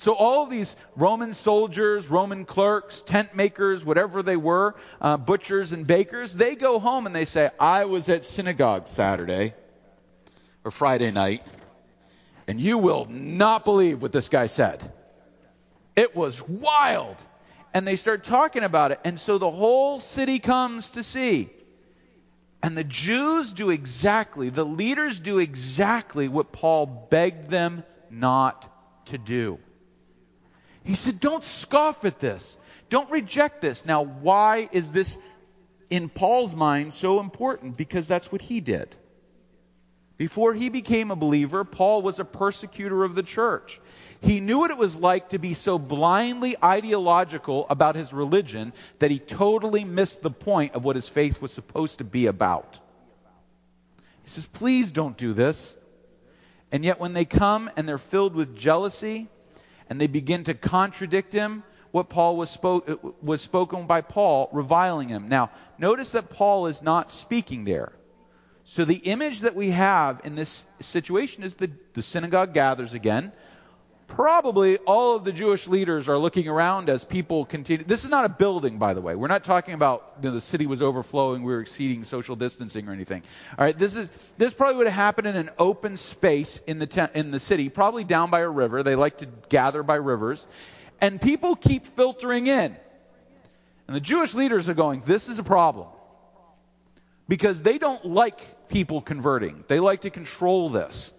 So 0.00 0.14
all 0.14 0.46
these 0.46 0.76
Roman 0.96 1.34
soldiers, 1.34 2.08
Roman 2.08 2.46
clerks, 2.46 3.02
tent 3.02 3.34
makers, 3.34 3.84
whatever 3.84 4.22
they 4.22 4.38
were, 4.38 4.74
uh, 4.98 5.18
butchers 5.18 5.72
and 5.72 5.86
bakers, 5.86 6.32
they 6.32 6.54
go 6.54 6.78
home 6.78 7.04
and 7.04 7.14
they 7.14 7.26
say, 7.26 7.50
I 7.60 7.84
was 7.84 8.08
at 8.08 8.24
synagogue 8.24 8.88
Saturday 8.88 9.52
or 10.64 10.70
Friday 10.70 11.10
night, 11.10 11.42
and 12.46 12.58
you 12.58 12.78
will 12.78 13.08
not 13.10 13.66
believe 13.66 14.00
what 14.00 14.10
this 14.10 14.30
guy 14.30 14.46
said. 14.46 14.90
It 15.94 16.16
was 16.16 16.40
wild. 16.48 17.16
And 17.74 17.86
they 17.86 17.96
start 17.96 18.24
talking 18.24 18.62
about 18.62 18.92
it. 18.92 19.00
And 19.04 19.20
so 19.20 19.36
the 19.36 19.50
whole 19.50 20.00
city 20.00 20.38
comes 20.38 20.92
to 20.92 21.02
see. 21.02 21.50
And 22.62 22.74
the 22.74 22.84
Jews 22.84 23.52
do 23.52 23.68
exactly, 23.68 24.48
the 24.48 24.64
leaders 24.64 25.20
do 25.20 25.40
exactly 25.40 26.26
what 26.26 26.52
Paul 26.52 26.86
begged 26.86 27.50
them 27.50 27.84
not 28.08 28.66
to 29.08 29.18
do. 29.18 29.58
He 30.84 30.94
said, 30.94 31.20
Don't 31.20 31.44
scoff 31.44 32.04
at 32.04 32.18
this. 32.18 32.56
Don't 32.88 33.10
reject 33.10 33.60
this. 33.60 33.84
Now, 33.84 34.02
why 34.02 34.68
is 34.72 34.90
this 34.90 35.18
in 35.88 36.08
Paul's 36.08 36.54
mind 36.54 36.92
so 36.92 37.20
important? 37.20 37.76
Because 37.76 38.06
that's 38.06 38.32
what 38.32 38.42
he 38.42 38.60
did. 38.60 38.94
Before 40.16 40.52
he 40.52 40.68
became 40.68 41.10
a 41.10 41.16
believer, 41.16 41.64
Paul 41.64 42.02
was 42.02 42.18
a 42.18 42.26
persecutor 42.26 43.04
of 43.04 43.14
the 43.14 43.22
church. 43.22 43.80
He 44.20 44.40
knew 44.40 44.58
what 44.58 44.70
it 44.70 44.76
was 44.76 45.00
like 45.00 45.30
to 45.30 45.38
be 45.38 45.54
so 45.54 45.78
blindly 45.78 46.56
ideological 46.62 47.66
about 47.70 47.96
his 47.96 48.12
religion 48.12 48.74
that 48.98 49.10
he 49.10 49.18
totally 49.18 49.84
missed 49.84 50.20
the 50.20 50.30
point 50.30 50.74
of 50.74 50.84
what 50.84 50.96
his 50.96 51.08
faith 51.08 51.40
was 51.40 51.52
supposed 51.52 51.98
to 51.98 52.04
be 52.04 52.26
about. 52.26 52.80
He 54.22 54.28
says, 54.28 54.46
Please 54.46 54.92
don't 54.92 55.16
do 55.16 55.32
this. 55.32 55.74
And 56.70 56.84
yet, 56.84 57.00
when 57.00 57.14
they 57.14 57.24
come 57.24 57.70
and 57.76 57.88
they're 57.88 57.96
filled 57.96 58.34
with 58.34 58.56
jealousy, 58.56 59.28
and 59.90 60.00
they 60.00 60.06
begin 60.06 60.44
to 60.44 60.54
contradict 60.54 61.32
him, 61.32 61.64
what 61.90 62.08
Paul 62.08 62.36
was, 62.36 62.48
spoke, 62.48 63.22
was 63.22 63.40
spoken 63.42 63.88
by 63.88 64.00
Paul, 64.00 64.48
reviling 64.52 65.08
him. 65.08 65.28
Now, 65.28 65.50
notice 65.76 66.12
that 66.12 66.30
Paul 66.30 66.68
is 66.68 66.80
not 66.80 67.10
speaking 67.10 67.64
there. 67.64 67.92
So 68.64 68.84
the 68.84 68.94
image 68.94 69.40
that 69.40 69.56
we 69.56 69.70
have 69.70 70.20
in 70.22 70.36
this 70.36 70.64
situation 70.78 71.42
is 71.42 71.54
the, 71.54 71.72
the 71.94 72.02
synagogue 72.02 72.54
gathers 72.54 72.94
again 72.94 73.32
probably 74.10 74.76
all 74.78 75.16
of 75.16 75.24
the 75.24 75.32
Jewish 75.32 75.66
leaders 75.66 76.08
are 76.08 76.18
looking 76.18 76.48
around 76.48 76.90
as 76.90 77.04
people 77.04 77.44
continue. 77.44 77.84
This 77.84 78.04
is 78.04 78.10
not 78.10 78.24
a 78.24 78.28
building, 78.28 78.78
by 78.78 78.94
the 78.94 79.00
way. 79.00 79.14
We're 79.14 79.28
not 79.28 79.44
talking 79.44 79.74
about 79.74 80.14
you 80.22 80.28
know, 80.28 80.34
the 80.34 80.40
city 80.40 80.66
was 80.66 80.82
overflowing, 80.82 81.42
we 81.42 81.52
were 81.52 81.60
exceeding 81.60 82.04
social 82.04 82.36
distancing 82.36 82.88
or 82.88 82.92
anything. 82.92 83.22
All 83.58 83.64
right, 83.64 83.78
this 83.78 83.96
is 83.96 84.10
this 84.36 84.52
probably 84.52 84.76
would 84.76 84.86
have 84.86 84.94
happened 84.94 85.28
in 85.28 85.36
an 85.36 85.50
open 85.58 85.96
space 85.96 86.60
in 86.66 86.78
the 86.78 86.86
te- 86.86 87.06
in 87.14 87.30
the 87.30 87.40
city, 87.40 87.68
probably 87.68 88.04
down 88.04 88.30
by 88.30 88.40
a 88.40 88.48
river. 88.48 88.82
They 88.82 88.96
like 88.96 89.18
to 89.18 89.28
gather 89.48 89.82
by 89.82 89.96
rivers, 89.96 90.46
and 91.00 91.20
people 91.20 91.56
keep 91.56 91.86
filtering 91.86 92.46
in. 92.46 92.76
And 93.86 93.96
the 93.96 94.00
Jewish 94.00 94.34
leaders 94.34 94.68
are 94.68 94.74
going, 94.74 95.02
"This 95.06 95.28
is 95.28 95.38
a 95.38 95.44
problem." 95.44 95.88
Because 97.28 97.62
they 97.62 97.78
don't 97.78 98.04
like 98.04 98.68
people 98.68 99.00
converting. 99.00 99.64
They 99.68 99.78
like 99.78 100.00
to 100.00 100.10
control 100.10 100.68
this. 100.68 101.12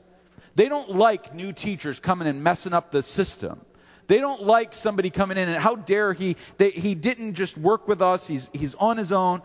They 0.55 0.69
don't 0.69 0.91
like 0.91 1.33
new 1.33 1.53
teachers 1.53 1.99
coming 1.99 2.27
and 2.27 2.43
messing 2.43 2.73
up 2.73 2.91
the 2.91 3.03
system. 3.03 3.61
They 4.07 4.19
don't 4.19 4.43
like 4.43 4.73
somebody 4.73 5.09
coming 5.09 5.37
in 5.37 5.47
and 5.47 5.57
how 5.57 5.75
dare 5.75 6.11
he? 6.11 6.35
They, 6.57 6.71
he 6.71 6.95
didn't 6.95 7.35
just 7.35 7.57
work 7.57 7.87
with 7.87 8.01
us. 8.01 8.27
He's 8.27 8.49
he's 8.53 8.75
on 8.75 8.97
his 8.97 9.11
own. 9.11 9.41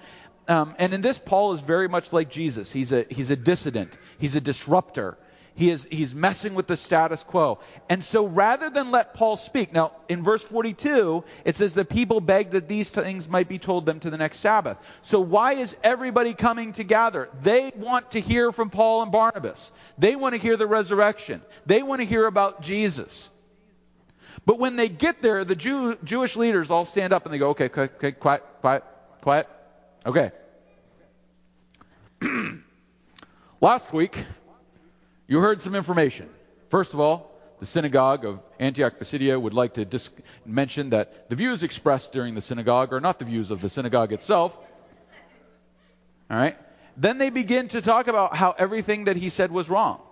Um, 0.48 0.74
and 0.78 0.92
in 0.92 1.00
this, 1.00 1.18
Paul 1.18 1.52
is 1.54 1.60
very 1.60 1.88
much 1.88 2.12
like 2.12 2.30
Jesus. 2.30 2.72
He's 2.72 2.92
a 2.92 3.06
he's 3.08 3.30
a 3.30 3.36
dissident. 3.36 3.96
He's 4.18 4.34
a 4.34 4.40
disruptor. 4.40 5.18
He 5.56 5.70
is, 5.70 5.88
he's 5.90 6.14
messing 6.14 6.54
with 6.54 6.66
the 6.66 6.76
status 6.76 7.24
quo. 7.24 7.58
And 7.88 8.04
so 8.04 8.26
rather 8.26 8.68
than 8.68 8.90
let 8.90 9.14
Paul 9.14 9.38
speak, 9.38 9.72
now 9.72 9.92
in 10.06 10.22
verse 10.22 10.42
42, 10.42 11.24
it 11.46 11.56
says 11.56 11.72
the 11.72 11.86
people 11.86 12.20
begged 12.20 12.52
that 12.52 12.68
these 12.68 12.90
things 12.90 13.26
might 13.26 13.48
be 13.48 13.58
told 13.58 13.86
them 13.86 13.98
to 14.00 14.10
the 14.10 14.18
next 14.18 14.40
Sabbath. 14.40 14.78
So 15.00 15.20
why 15.20 15.54
is 15.54 15.74
everybody 15.82 16.34
coming 16.34 16.72
together? 16.72 17.30
They 17.42 17.72
want 17.74 18.10
to 18.10 18.20
hear 18.20 18.52
from 18.52 18.68
Paul 18.68 19.02
and 19.02 19.10
Barnabas. 19.10 19.72
They 19.96 20.14
want 20.14 20.34
to 20.34 20.40
hear 20.40 20.58
the 20.58 20.66
resurrection. 20.66 21.40
They 21.64 21.82
want 21.82 22.02
to 22.02 22.06
hear 22.06 22.26
about 22.26 22.60
Jesus. 22.60 23.30
But 24.44 24.58
when 24.58 24.76
they 24.76 24.90
get 24.90 25.22
there, 25.22 25.42
the 25.42 25.56
Jew, 25.56 25.96
Jewish 26.04 26.36
leaders 26.36 26.70
all 26.70 26.84
stand 26.84 27.14
up 27.14 27.24
and 27.24 27.32
they 27.32 27.38
go, 27.38 27.50
okay, 27.50 27.64
okay, 27.64 27.82
okay 27.82 28.12
quiet, 28.12 28.42
quiet, 28.60 28.84
quiet. 29.22 29.48
Okay. 30.04 30.32
Last 33.62 33.90
week, 33.94 34.22
you 35.28 35.40
heard 35.40 35.60
some 35.60 35.74
information. 35.74 36.28
First 36.68 36.94
of 36.94 37.00
all, 37.00 37.32
the 37.58 37.66
synagogue 37.66 38.24
of 38.24 38.40
Antioch 38.58 38.98
Pisidia 38.98 39.40
would 39.40 39.54
like 39.54 39.74
to 39.74 39.84
dis- 39.84 40.10
mention 40.44 40.90
that 40.90 41.28
the 41.30 41.36
views 41.36 41.62
expressed 41.62 42.12
during 42.12 42.34
the 42.34 42.40
synagogue 42.40 42.92
are 42.92 43.00
not 43.00 43.18
the 43.18 43.24
views 43.24 43.50
of 43.50 43.60
the 43.60 43.68
synagogue 43.68 44.12
itself. 44.12 44.56
All 46.30 46.36
right? 46.36 46.56
Then 46.96 47.18
they 47.18 47.30
begin 47.30 47.68
to 47.68 47.80
talk 47.80 48.08
about 48.08 48.36
how 48.36 48.54
everything 48.56 49.04
that 49.04 49.16
he 49.16 49.30
said 49.30 49.50
was 49.50 49.70
wrong. 49.70 50.02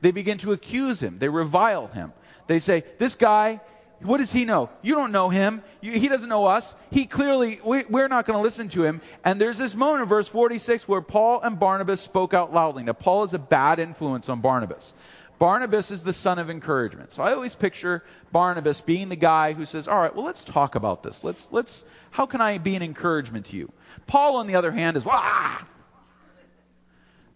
They 0.00 0.10
begin 0.10 0.38
to 0.38 0.52
accuse 0.52 1.02
him. 1.02 1.18
They 1.18 1.28
revile 1.28 1.86
him. 1.86 2.12
They 2.46 2.58
say, 2.58 2.84
This 2.98 3.14
guy, 3.14 3.60
what 4.04 4.18
does 4.18 4.32
he 4.32 4.44
know? 4.44 4.70
You 4.82 4.94
don't 4.94 5.12
know 5.12 5.28
him. 5.28 5.62
You, 5.80 5.92
he 5.92 6.08
doesn't 6.08 6.28
know 6.28 6.46
us. 6.46 6.74
He 6.90 7.06
clearly, 7.06 7.60
we, 7.64 7.84
we're 7.84 8.08
not 8.08 8.26
going 8.26 8.38
to 8.38 8.42
listen 8.42 8.68
to 8.70 8.84
him. 8.84 9.00
And 9.24 9.40
there's 9.40 9.58
this 9.58 9.74
moment 9.74 10.02
in 10.02 10.08
verse 10.08 10.28
46 10.28 10.86
where 10.88 11.00
Paul 11.00 11.40
and 11.40 11.58
Barnabas 11.58 12.00
spoke 12.00 12.34
out 12.34 12.52
loudly. 12.52 12.82
Now, 12.82 12.92
Paul 12.92 13.24
is 13.24 13.34
a 13.34 13.38
bad 13.38 13.78
influence 13.78 14.28
on 14.28 14.40
Barnabas. 14.40 14.92
Barnabas 15.38 15.90
is 15.90 16.04
the 16.04 16.12
son 16.12 16.38
of 16.38 16.50
encouragement. 16.50 17.12
So 17.12 17.22
I 17.22 17.32
always 17.32 17.54
picture 17.54 18.04
Barnabas 18.30 18.80
being 18.80 19.08
the 19.08 19.16
guy 19.16 19.54
who 19.54 19.66
says, 19.66 19.88
"All 19.88 19.98
right, 19.98 20.14
well, 20.14 20.24
let's 20.24 20.44
talk 20.44 20.76
about 20.76 21.02
this. 21.02 21.24
Let's 21.24 21.48
let's 21.50 21.84
how 22.12 22.26
can 22.26 22.40
I 22.40 22.58
be 22.58 22.76
an 22.76 22.82
encouragement 22.82 23.46
to 23.46 23.56
you?" 23.56 23.72
Paul 24.06 24.36
on 24.36 24.46
the 24.46 24.54
other 24.54 24.70
hand 24.70 24.96
is, 24.96 25.04
"Wah!" 25.04 25.58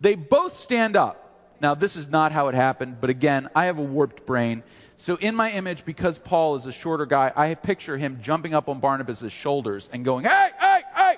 They 0.00 0.14
both 0.14 0.54
stand 0.54 0.94
up. 0.94 1.26
Now, 1.60 1.74
this 1.74 1.96
is 1.96 2.08
not 2.08 2.32
how 2.32 2.48
it 2.48 2.54
happened, 2.54 2.98
but 3.00 3.10
again, 3.10 3.48
I 3.56 3.66
have 3.66 3.78
a 3.78 3.82
warped 3.82 4.26
brain. 4.26 4.62
So 5.06 5.14
in 5.14 5.36
my 5.36 5.52
image, 5.52 5.84
because 5.84 6.18
Paul 6.18 6.56
is 6.56 6.66
a 6.66 6.72
shorter 6.72 7.06
guy, 7.06 7.32
I 7.36 7.54
picture 7.54 7.96
him 7.96 8.22
jumping 8.22 8.54
up 8.54 8.68
on 8.68 8.80
Barnabas' 8.80 9.30
shoulders 9.30 9.88
and 9.92 10.04
going, 10.04 10.24
hey, 10.24 10.48
hey, 10.60 10.82
hey! 10.96 11.14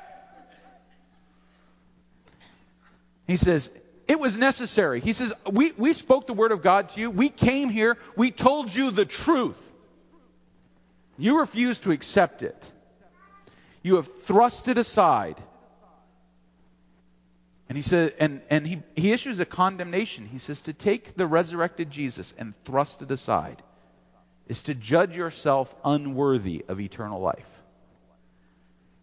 He 3.27 3.37
says, 3.37 3.71
it 4.07 4.21
was 4.21 4.37
necessary. 4.37 5.01
He 5.01 5.15
says, 5.15 5.33
we, 5.51 5.73
we 5.79 5.95
spoke 5.95 6.27
the 6.27 6.35
word 6.35 6.53
of 6.53 6.61
God 6.61 6.91
to 6.91 7.01
you. 7.01 7.11
We 7.11 7.31
came 7.31 7.71
here. 7.71 7.97
We 8.15 8.31
told 8.31 8.75
you 8.75 8.91
the 8.91 9.07
truth. 9.07 9.57
You 11.17 11.41
refused 11.41 11.85
to 11.85 11.91
accept 11.91 12.43
it. 12.43 12.73
You 13.83 13.97
have 13.97 14.11
thrust 14.27 14.69
it 14.69 14.77
aside. 14.77 15.43
And 17.71 17.79
he 17.79 17.81
said, 17.81 18.13
and, 18.21 18.43
and 18.51 18.67
he, 18.67 18.83
he 18.97 19.13
issues 19.13 19.41
a 19.41 19.47
condemnation. 19.47 20.27
He 20.27 20.37
says, 20.37 20.61
to 20.63 20.75
take 20.75 21.17
the 21.17 21.27
resurrected 21.27 21.91
Jesus 21.91 22.35
and 22.37 22.53
thrust 22.67 23.01
it 23.01 23.11
aside 23.11 23.63
is 24.49 24.65
to 24.65 24.75
judge 24.75 25.17
yourself 25.17 25.75
unworthy 25.85 26.65
of 26.69 26.81
eternal 26.81 27.21
life. 27.21 27.47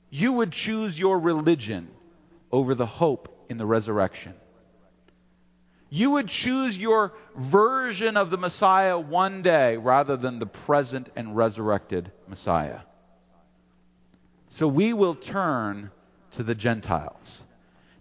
You 0.09 0.33
would 0.33 0.51
choose 0.51 0.99
your 0.99 1.19
religion 1.19 1.87
over 2.51 2.75
the 2.75 2.85
hope 2.85 3.45
in 3.49 3.57
the 3.57 3.65
resurrection. 3.65 4.33
You 5.89 6.11
would 6.11 6.27
choose 6.27 6.77
your 6.77 7.13
version 7.35 8.17
of 8.17 8.29
the 8.29 8.37
Messiah 8.37 8.97
one 8.97 9.43
day 9.43 9.77
rather 9.77 10.17
than 10.17 10.39
the 10.39 10.45
present 10.45 11.09
and 11.15 11.35
resurrected 11.35 12.11
Messiah. 12.27 12.79
So 14.49 14.67
we 14.67 14.93
will 14.93 15.15
turn 15.15 15.91
to 16.31 16.43
the 16.43 16.55
Gentiles. 16.55 17.44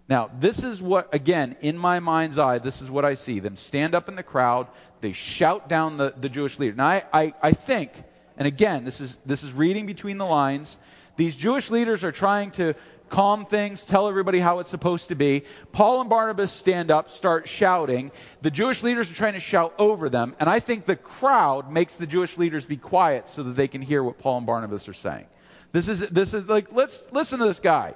Now, 0.07 0.29
this 0.39 0.63
is 0.63 0.81
what, 0.81 1.13
again, 1.15 1.55
in 1.61 1.77
my 1.77 1.99
mind's 1.99 2.37
eye, 2.37 2.59
this 2.59 2.81
is 2.81 2.91
what 2.91 3.05
I 3.05 3.15
see. 3.15 3.39
Them 3.39 3.55
stand 3.55 3.95
up 3.95 4.07
in 4.07 4.15
the 4.15 4.23
crowd, 4.23 4.67
they 5.01 5.13
shout 5.13 5.67
down 5.67 5.97
the, 5.97 6.13
the 6.15 6.29
Jewish 6.29 6.59
leader. 6.59 6.75
Now, 6.75 6.87
I, 6.87 7.03
I, 7.11 7.33
I 7.41 7.51
think, 7.53 7.91
and 8.37 8.47
again, 8.47 8.85
this 8.85 9.01
is, 9.01 9.17
this 9.25 9.43
is 9.43 9.51
reading 9.51 9.87
between 9.87 10.17
the 10.19 10.25
lines, 10.25 10.77
these 11.15 11.35
Jewish 11.35 11.71
leaders 11.71 12.03
are 12.03 12.11
trying 12.11 12.51
to 12.51 12.75
calm 13.09 13.45
things, 13.45 13.83
tell 13.83 14.07
everybody 14.07 14.39
how 14.39 14.59
it's 14.59 14.69
supposed 14.69 15.09
to 15.09 15.15
be. 15.15 15.43
Paul 15.71 16.01
and 16.01 16.09
Barnabas 16.09 16.51
stand 16.51 16.91
up, 16.91 17.09
start 17.09 17.47
shouting. 17.47 18.11
The 18.41 18.51
Jewish 18.51 18.83
leaders 18.83 19.09
are 19.09 19.15
trying 19.15 19.33
to 19.33 19.39
shout 19.39 19.73
over 19.77 20.09
them, 20.09 20.35
and 20.39 20.49
I 20.49 20.59
think 20.59 20.85
the 20.85 20.95
crowd 20.95 21.71
makes 21.71 21.95
the 21.95 22.07
Jewish 22.07 22.37
leaders 22.37 22.65
be 22.65 22.77
quiet 22.77 23.29
so 23.29 23.43
that 23.43 23.55
they 23.55 23.67
can 23.67 23.81
hear 23.81 24.03
what 24.03 24.19
Paul 24.19 24.37
and 24.37 24.45
Barnabas 24.45 24.87
are 24.89 24.93
saying. 24.93 25.25
This 25.71 25.87
is 25.87 26.07
this 26.09 26.33
is 26.33 26.47
like 26.47 26.71
let's 26.71 27.03
listen 27.11 27.39
to 27.39 27.45
this 27.45 27.59
guy. 27.59 27.95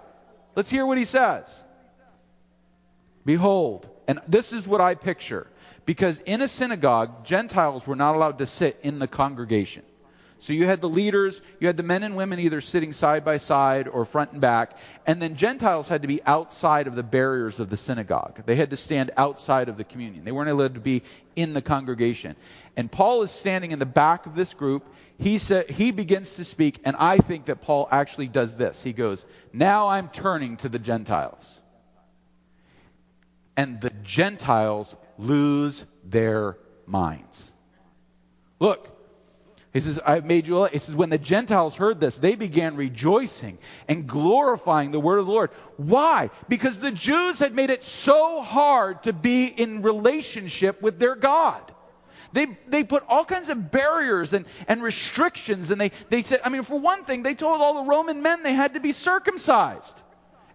Let's 0.56 0.70
hear 0.70 0.86
what 0.86 0.98
he 0.98 1.06
says. 1.06 1.64
Behold, 3.30 3.88
and 4.08 4.20
this 4.28 4.54
is 4.54 4.68
what 4.68 4.82
I 4.82 4.96
picture. 4.96 5.46
Because 5.86 6.18
in 6.18 6.42
a 6.42 6.48
synagogue, 6.48 7.26
Gentiles 7.26 7.86
were 7.86 7.96
not 7.96 8.16
allowed 8.16 8.40
to 8.40 8.48
sit 8.48 8.80
in 8.82 8.98
the 8.98 9.08
congregation. 9.08 9.84
So 10.40 10.52
you 10.54 10.66
had 10.66 10.82
the 10.82 10.90
leaders, 10.90 11.40
you 11.60 11.68
had 11.68 11.78
the 11.78 11.84
men 11.84 12.02
and 12.02 12.16
women 12.16 12.40
either 12.40 12.60
sitting 12.60 12.92
side 12.92 13.24
by 13.24 13.38
side 13.38 13.88
or 13.88 14.04
front 14.06 14.32
and 14.32 14.42
back, 14.42 14.76
and 15.06 15.22
then 15.22 15.36
Gentiles 15.36 15.88
had 15.88 16.02
to 16.02 16.08
be 16.08 16.24
outside 16.26 16.88
of 16.88 16.96
the 16.96 17.04
barriers 17.04 17.60
of 17.60 17.70
the 17.70 17.78
synagogue. 17.78 18.42
They 18.48 18.56
had 18.56 18.72
to 18.72 18.78
stand 18.78 19.12
outside 19.16 19.70
of 19.70 19.78
the 19.78 19.84
communion. 19.84 20.26
They 20.26 20.32
weren't 20.32 20.50
allowed 20.50 20.74
to 20.74 20.80
be 20.80 21.04
in 21.36 21.54
the 21.54 21.62
congregation. 21.62 22.36
And 22.76 22.92
Paul 22.92 23.22
is 23.22 23.30
standing 23.30 23.74
in 23.74 23.78
the 23.78 23.86
back 23.86 24.26
of 24.26 24.34
this 24.34 24.56
group. 24.56 24.92
He 25.20 25.38
said 25.38 25.70
he 25.70 25.92
begins 25.92 26.38
to 26.38 26.46
speak, 26.46 26.80
and 26.84 26.96
I 26.96 27.18
think 27.18 27.46
that 27.46 27.62
Paul 27.62 27.88
actually 27.92 28.28
does 28.28 28.56
this. 28.56 28.82
He 28.82 28.92
goes, 28.92 29.28
"Now 29.54 29.90
I'm 29.90 30.08
turning 30.08 30.58
to 30.58 30.70
the 30.70 30.80
Gentiles." 30.80 31.59
And 33.60 33.82
the 33.82 33.90
Gentiles 33.90 34.96
lose 35.18 35.86
their 36.06 36.56
minds. 36.86 37.52
Look, 38.58 38.88
he 39.74 39.82
says, 39.82 40.00
I've 40.00 40.24
made 40.24 40.48
you. 40.48 40.64
He 40.64 40.80
says, 40.80 40.96
when 40.96 41.10
the 41.10 41.18
Gentiles 41.18 41.76
heard 41.76 42.00
this, 42.00 42.18
they 42.18 42.36
began 42.36 42.78
rejoicing 42.78 43.58
and 43.90 44.08
glorifying 44.08 44.92
the 44.92 45.00
word 45.02 45.18
of 45.18 45.26
the 45.26 45.34
Lord. 45.34 45.52
Why? 45.76 46.30
Because 46.48 46.80
the 46.80 46.94
Jews 46.94 47.40
had 47.40 47.54
made 47.54 47.70
it 47.70 47.84
so 47.84 48.42
hard 48.42 49.04
to 49.04 49.12
be 49.12 49.48
in 49.48 49.82
relationship 49.82 50.82
with 50.82 50.98
their 50.98 51.18
God. 51.18 51.62
They, 52.32 52.48
they 52.70 52.86
put 52.86 53.04
all 53.10 53.26
kinds 53.26 53.50
of 53.50 53.72
barriers 53.72 54.32
and, 54.32 54.46
and 54.70 54.82
restrictions, 54.82 55.70
and 55.70 55.82
they, 55.82 55.92
they 56.08 56.22
said, 56.22 56.40
I 56.46 56.50
mean, 56.50 56.64
for 56.64 56.80
one 56.80 57.04
thing, 57.04 57.24
they 57.24 57.36
told 57.36 57.60
all 57.60 57.84
the 57.84 57.90
Roman 57.90 58.22
men 58.22 58.42
they 58.42 58.54
had 58.54 58.76
to 58.76 58.80
be 58.80 58.94
circumcised. 58.94 60.02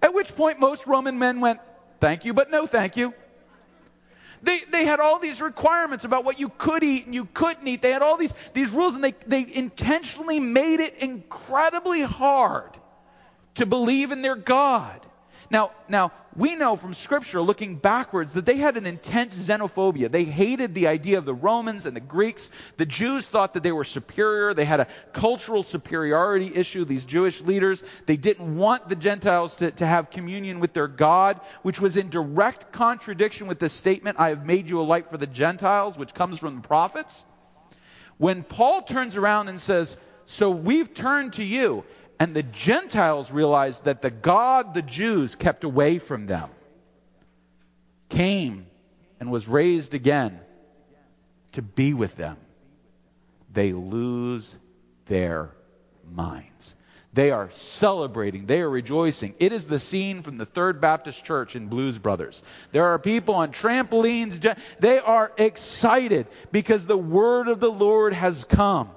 At 0.00 0.14
which 0.14 0.34
point, 0.34 0.58
most 0.58 0.87
Roman 0.87 1.18
men 1.18 1.42
went, 1.42 1.61
Thank 2.01 2.25
you, 2.25 2.35
but 2.35 2.51
no 2.51 2.67
thank 2.67 2.97
you. 2.97 3.15
They, 4.43 4.61
they 4.71 4.85
had 4.85 5.01
all 5.01 5.19
these 5.19 5.41
requirements 5.41 6.05
about 6.05 6.25
what 6.25 6.39
you 6.39 6.51
could 6.51 6.85
eat 6.85 7.07
and 7.07 7.15
you 7.15 7.25
couldn't 7.25 7.67
eat. 7.67 7.81
They 7.81 7.93
had 7.93 8.03
all 8.03 8.19
these, 8.19 8.35
these 8.53 8.71
rules, 8.71 8.95
and 8.95 9.03
they, 9.03 9.15
they 9.27 9.47
intentionally 9.51 10.39
made 10.39 10.81
it 10.81 10.97
incredibly 10.99 12.03
hard 12.03 12.71
to 13.55 13.65
believe 13.65 14.13
in 14.13 14.21
their 14.21 14.37
God. 14.37 15.01
Now, 15.54 15.70
now 15.88 16.11
we 16.34 16.56
know 16.56 16.75
from 16.75 16.94
Scripture, 16.94 17.40
looking 17.40 17.76
backwards, 17.76 18.34
that 18.34 18.44
they 18.44 18.56
had 18.56 18.76
an 18.76 18.87
intense 18.87 19.38
xenophobia. 19.38 20.11
They 20.11 20.25
hated 20.25 20.75
the 20.75 20.88
idea 20.88 21.16
of 21.16 21.26
the 21.26 21.32
Romans 21.32 21.87
and 21.87 21.94
the 21.94 22.00
Greeks. 22.00 22.50
The 22.76 22.87
Jews 22.87 23.28
thought 23.28 23.54
that 23.54 23.62
they 23.62 23.70
were 23.70 23.84
superior. 23.84 24.52
They 24.52 24.64
had 24.64 24.80
a 24.80 24.88
cultural 25.12 25.62
superiority 25.62 26.50
issue, 26.52 26.84
these 26.84 27.04
Jewish 27.04 27.40
leaders. 27.40 27.84
They 28.06 28.16
didn't 28.16 28.56
want 28.56 28.88
the 28.88 28.96
Gentiles 28.96 29.54
to, 29.58 29.70
to 29.70 29.87
have 29.87 30.11
communion 30.11 30.58
with 30.58 30.73
their 30.73 30.88
God, 30.88 31.40
which 31.62 31.80
was 31.80 31.96
in 31.96 32.08
direct 32.08 32.73
contradiction 32.73 33.46
with 33.46 33.61
the 33.61 33.68
statement, 33.68 34.18
I 34.18 34.30
have 34.30 34.44
made 34.44 34.68
you 34.68 34.80
a 34.80 34.82
light 34.82 35.08
for 35.08 35.18
the 35.18 35.28
Gentiles, 35.28 35.96
which 35.96 36.14
comes 36.14 36.40
from 36.40 36.56
the 36.56 36.66
prophets. 36.66 37.25
When 38.18 38.42
Paul 38.42 38.82
turns 38.82 39.14
around 39.14 39.46
and 39.46 39.61
says, 39.61 39.96
So 40.25 40.50
we've 40.50 40.92
turned 40.92 41.34
to 41.34 41.44
you, 41.44 41.84
and 42.18 42.35
the 42.35 42.42
Gentiles 42.42 43.30
realized 43.30 43.85
that 43.85 44.02
the 44.02 44.11
God 44.11 44.75
the 44.75 44.83
Jews 44.83 45.35
kept 45.35 45.64
away 45.64 45.99
from 45.99 46.26
them 46.26 46.50
came 48.09 48.66
and 49.21 49.30
was 49.30 49.49
raised 49.49 49.94
again 49.94 50.38
to 51.52 51.62
be 51.62 51.94
with 51.94 52.16
them. 52.16 52.37
They 53.52 53.73
lose 53.73 54.59
their 55.06 55.50
minds. 56.12 56.75
They 57.12 57.30
are 57.30 57.49
celebrating. 57.52 58.47
They 58.47 58.61
are 58.61 58.68
rejoicing. 58.68 59.35
It 59.38 59.52
is 59.52 59.68
the 59.68 59.78
scene 59.78 60.23
from 60.23 60.37
the 60.37 60.47
Third 60.47 60.80
Baptist 60.80 61.25
Church 61.25 61.54
in 61.54 61.68
Blues 61.68 61.97
Brothers. 61.97 62.42
There 62.73 62.87
are 62.87 62.99
people 62.99 63.37
on 63.37 63.52
trampolines. 63.52 64.40
They 64.80 64.99
are 64.99 65.33
excited 65.38 66.26
because 66.50 66.87
the 66.87 66.97
word 66.99 67.47
of 67.47 67.61
the 67.61 67.71
Lord 67.71 68.14
has 68.14 68.42
come. 68.42 68.90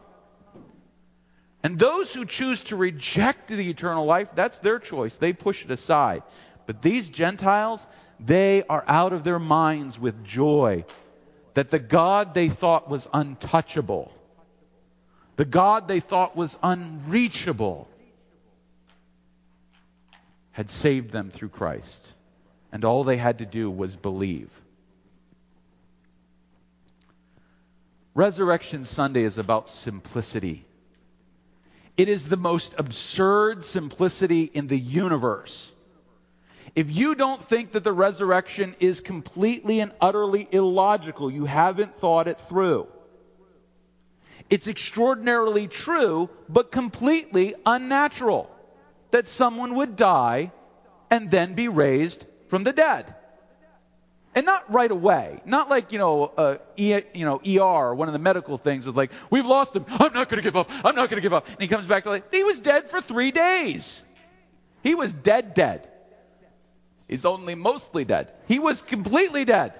And 1.67 1.77
those 1.77 2.13
who 2.13 2.23
choose 2.23 2.63
to 2.63 2.77
reject 2.77 3.49
the 3.49 3.69
eternal 3.69 4.05
life, 4.05 4.29
that's 4.33 4.59
their 4.59 4.79
choice. 4.79 5.17
They 5.17 5.33
push 5.33 5.65
it 5.65 5.69
aside. 5.69 6.23
But 6.65 6.81
these 6.81 7.09
Gentiles, 7.09 7.85
they 8.21 8.63
are 8.63 8.85
out 8.87 9.11
of 9.11 9.25
their 9.25 9.37
minds 9.37 9.99
with 9.99 10.23
joy 10.23 10.85
that 11.55 11.69
the 11.69 11.77
God 11.77 12.33
they 12.33 12.47
thought 12.47 12.89
was 12.89 13.09
untouchable, 13.13 14.13
the 15.35 15.43
God 15.43 15.89
they 15.89 15.99
thought 15.99 16.37
was 16.37 16.57
unreachable, 16.63 17.89
had 20.51 20.69
saved 20.69 21.11
them 21.11 21.31
through 21.31 21.49
Christ. 21.49 22.13
And 22.71 22.85
all 22.85 23.03
they 23.03 23.17
had 23.17 23.39
to 23.39 23.45
do 23.45 23.69
was 23.69 23.97
believe. 23.97 24.49
Resurrection 28.15 28.85
Sunday 28.85 29.23
is 29.23 29.37
about 29.37 29.69
simplicity. 29.69 30.65
It 31.97 32.09
is 32.09 32.29
the 32.29 32.37
most 32.37 32.75
absurd 32.77 33.65
simplicity 33.65 34.43
in 34.43 34.67
the 34.67 34.77
universe. 34.77 35.71
If 36.75 36.95
you 36.95 37.15
don't 37.15 37.43
think 37.43 37.71
that 37.71 37.83
the 37.83 37.91
resurrection 37.91 38.75
is 38.79 39.01
completely 39.01 39.79
and 39.79 39.91
utterly 39.99 40.47
illogical, 40.51 41.31
you 41.31 41.45
haven't 41.45 41.97
thought 41.97 42.27
it 42.27 42.39
through. 42.39 42.87
It's 44.49 44.67
extraordinarily 44.67 45.67
true, 45.67 46.29
but 46.47 46.71
completely 46.71 47.55
unnatural 47.65 48.49
that 49.11 49.27
someone 49.27 49.75
would 49.75 49.95
die 49.95 50.51
and 51.09 51.31
then 51.31 51.55
be 51.55 51.67
raised 51.67 52.25
from 52.47 52.63
the 52.63 52.73
dead 52.73 53.16
and 54.37 54.45
not 54.45 54.71
right 54.71 54.91
away. 54.91 55.41
Not 55.45 55.67
like 55.67 55.91
you 55.91 55.97
know, 55.97 56.25
uh, 56.25 56.57
e, 56.75 56.99
you 57.15 57.25
know, 57.25 57.41
ER, 57.43 57.95
one 57.95 58.07
of 58.07 58.13
the 58.13 58.19
medical 58.19 58.59
things 58.59 58.85
was 58.85 58.93
like, 58.93 59.09
we've 59.31 59.47
lost 59.47 59.75
him. 59.75 59.83
I'm 59.89 60.13
not 60.13 60.29
going 60.29 60.37
to 60.37 60.43
give 60.43 60.55
up. 60.55 60.69
I'm 60.69 60.93
not 60.93 61.09
going 61.09 61.17
to 61.17 61.21
give 61.21 61.33
up. 61.33 61.47
And 61.47 61.59
he 61.59 61.67
comes 61.67 61.87
back 61.87 62.03
to 62.03 62.11
like, 62.11 62.31
he 62.31 62.43
was 62.43 62.59
dead 62.59 62.87
for 62.87 63.01
three 63.01 63.31
days. 63.31 64.03
He 64.83 64.93
was 64.93 65.11
dead, 65.11 65.55
dead. 65.55 65.89
He's 67.07 67.25
only 67.25 67.55
mostly 67.55 68.05
dead. 68.05 68.31
He 68.47 68.59
was 68.59 68.83
completely 68.83 69.43
dead. 69.43 69.73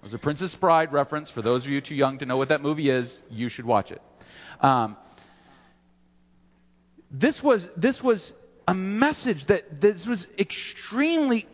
It 0.00 0.02
was 0.02 0.12
a 0.14 0.18
Princess 0.18 0.56
Bride 0.56 0.92
reference. 0.92 1.30
For 1.30 1.42
those 1.42 1.64
of 1.64 1.70
you 1.70 1.80
too 1.80 1.94
young 1.94 2.18
to 2.18 2.26
know 2.26 2.38
what 2.38 2.48
that 2.48 2.60
movie 2.60 2.90
is, 2.90 3.22
you 3.30 3.48
should 3.48 3.66
watch 3.66 3.92
it. 3.92 4.02
Um, 4.60 4.96
this 7.12 7.40
was 7.40 7.68
this 7.76 8.02
was 8.02 8.34
a 8.66 8.74
message 8.74 9.44
that 9.44 9.80
this 9.80 10.08
was 10.08 10.26
extremely 10.40 11.46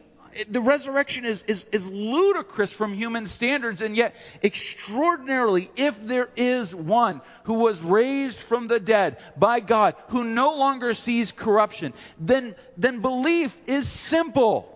the 0.48 0.60
resurrection 0.60 1.24
is, 1.24 1.42
is, 1.46 1.64
is 1.72 1.86
ludicrous 1.86 2.72
from 2.72 2.94
human 2.94 3.26
standards, 3.26 3.80
and 3.80 3.96
yet 3.96 4.14
extraordinarily, 4.42 5.70
if 5.76 6.06
there 6.06 6.28
is 6.36 6.74
one 6.74 7.20
who 7.44 7.64
was 7.64 7.80
raised 7.80 8.40
from 8.40 8.68
the 8.68 8.80
dead 8.80 9.18
by 9.36 9.60
God, 9.60 9.94
who 10.08 10.24
no 10.24 10.56
longer 10.56 10.94
sees 10.94 11.32
corruption, 11.32 11.92
then, 12.18 12.54
then 12.76 13.00
belief 13.00 13.56
is 13.66 13.88
simple. 13.88 14.68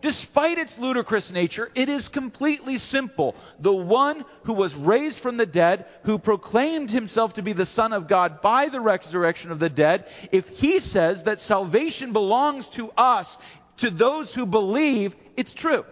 Despite 0.00 0.56
its 0.56 0.78
ludicrous 0.78 1.30
nature, 1.30 1.70
it 1.74 1.90
is 1.90 2.08
completely 2.08 2.78
simple. 2.78 3.34
The 3.58 3.72
one 3.72 4.24
who 4.44 4.54
was 4.54 4.74
raised 4.74 5.18
from 5.18 5.36
the 5.36 5.44
dead, 5.44 5.84
who 6.04 6.18
proclaimed 6.18 6.90
himself 6.90 7.34
to 7.34 7.42
be 7.42 7.52
the 7.52 7.66
Son 7.66 7.92
of 7.92 8.08
God 8.08 8.40
by 8.40 8.70
the 8.70 8.80
resurrection 8.80 9.50
of 9.50 9.58
the 9.58 9.68
dead, 9.68 10.06
if 10.32 10.48
he 10.48 10.78
says 10.78 11.24
that 11.24 11.40
salvation 11.40 12.14
belongs 12.14 12.68
to 12.70 12.90
us 12.96 13.36
to 13.80 13.90
those 13.90 14.34
who 14.34 14.46
believe 14.46 15.14
it's 15.36 15.54
true. 15.54 15.84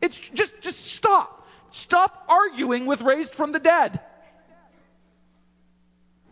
It's 0.00 0.18
just, 0.18 0.60
just 0.60 0.84
stop. 0.92 1.48
Stop 1.72 2.24
arguing 2.28 2.86
with 2.86 3.00
raised 3.00 3.34
from 3.34 3.52
the 3.52 3.60
dead. 3.60 4.00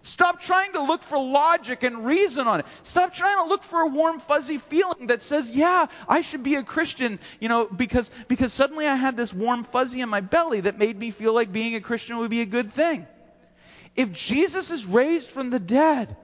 Stop 0.03 0.41
trying 0.41 0.73
to 0.73 0.83
look 0.83 1.03
for 1.03 1.19
logic 1.19 1.83
and 1.83 2.07
reason 2.07 2.49
on 2.49 2.61
it. 2.61 2.67
Stop 2.83 3.13
trying 3.13 3.37
to 3.37 3.45
look 3.45 3.63
for 3.63 3.83
a 3.83 3.87
warm, 3.87 4.21
fuzzy 4.21 4.59
feeling 4.59 5.09
that 5.09 5.21
says, 5.21 5.51
yeah, 5.51 5.87
I 6.09 6.23
should 6.23 6.43
be 6.43 6.55
a 6.55 6.63
Christian, 6.63 7.19
you 7.41 7.49
know, 7.49 7.67
because, 7.67 8.11
because 8.27 8.53
suddenly 8.53 8.87
I 8.87 8.95
had 8.95 9.17
this 9.17 9.35
warm 9.35 9.65
fuzzy 9.65 10.01
in 10.01 10.09
my 10.09 10.23
belly 10.23 10.63
that 10.63 10.79
made 10.79 10.99
me 10.99 11.11
feel 11.11 11.35
like 11.35 11.53
being 11.53 11.75
a 11.75 11.81
Christian 11.81 12.17
would 12.19 12.31
be 12.31 12.41
a 12.41 12.47
good 12.47 12.73
thing. 12.73 13.07
If 13.95 14.13
Jesus 14.13 14.71
is 14.71 14.87
raised 14.87 15.29
from 15.29 15.51
the 15.51 15.61
dead, 15.61 16.17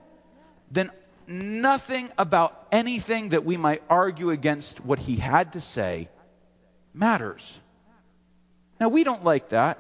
then 0.71 0.91
nothing 1.29 2.11
about 2.19 2.67
anything 2.73 3.31
that 3.31 3.45
we 3.45 3.57
might 3.57 3.83
argue 3.89 4.31
against 4.31 4.85
what 4.85 4.99
he 4.99 5.17
had 5.17 5.53
to 5.55 5.61
say 5.61 6.09
matters. 6.93 7.59
Now, 8.81 8.89
we 8.89 9.05
don't 9.05 9.25
like 9.25 9.51
that. 9.51 9.79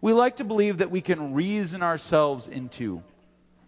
We 0.00 0.12
like 0.12 0.36
to 0.36 0.44
believe 0.44 0.78
that 0.78 0.90
we 0.90 1.00
can 1.00 1.34
reason 1.34 1.82
ourselves 1.82 2.48
into 2.48 3.02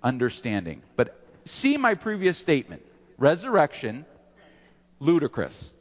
understanding. 0.03 0.83
But 0.97 1.19
see 1.45 1.77
my 1.77 1.95
previous 1.95 2.39
statement 2.39 2.85
resurrection, 3.17 4.07
ludicrous. 5.01 5.73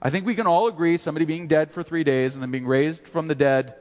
I 0.00 0.10
think 0.10 0.26
we 0.26 0.34
can 0.34 0.46
all 0.46 0.68
agree 0.68 0.96
somebody 0.96 1.24
being 1.24 1.48
dead 1.48 1.72
for 1.72 1.82
three 1.82 2.04
days 2.04 2.34
and 2.34 2.42
then 2.42 2.50
being 2.50 2.66
raised 2.66 3.06
from 3.06 3.28
the 3.28 3.34
dead 3.34 3.74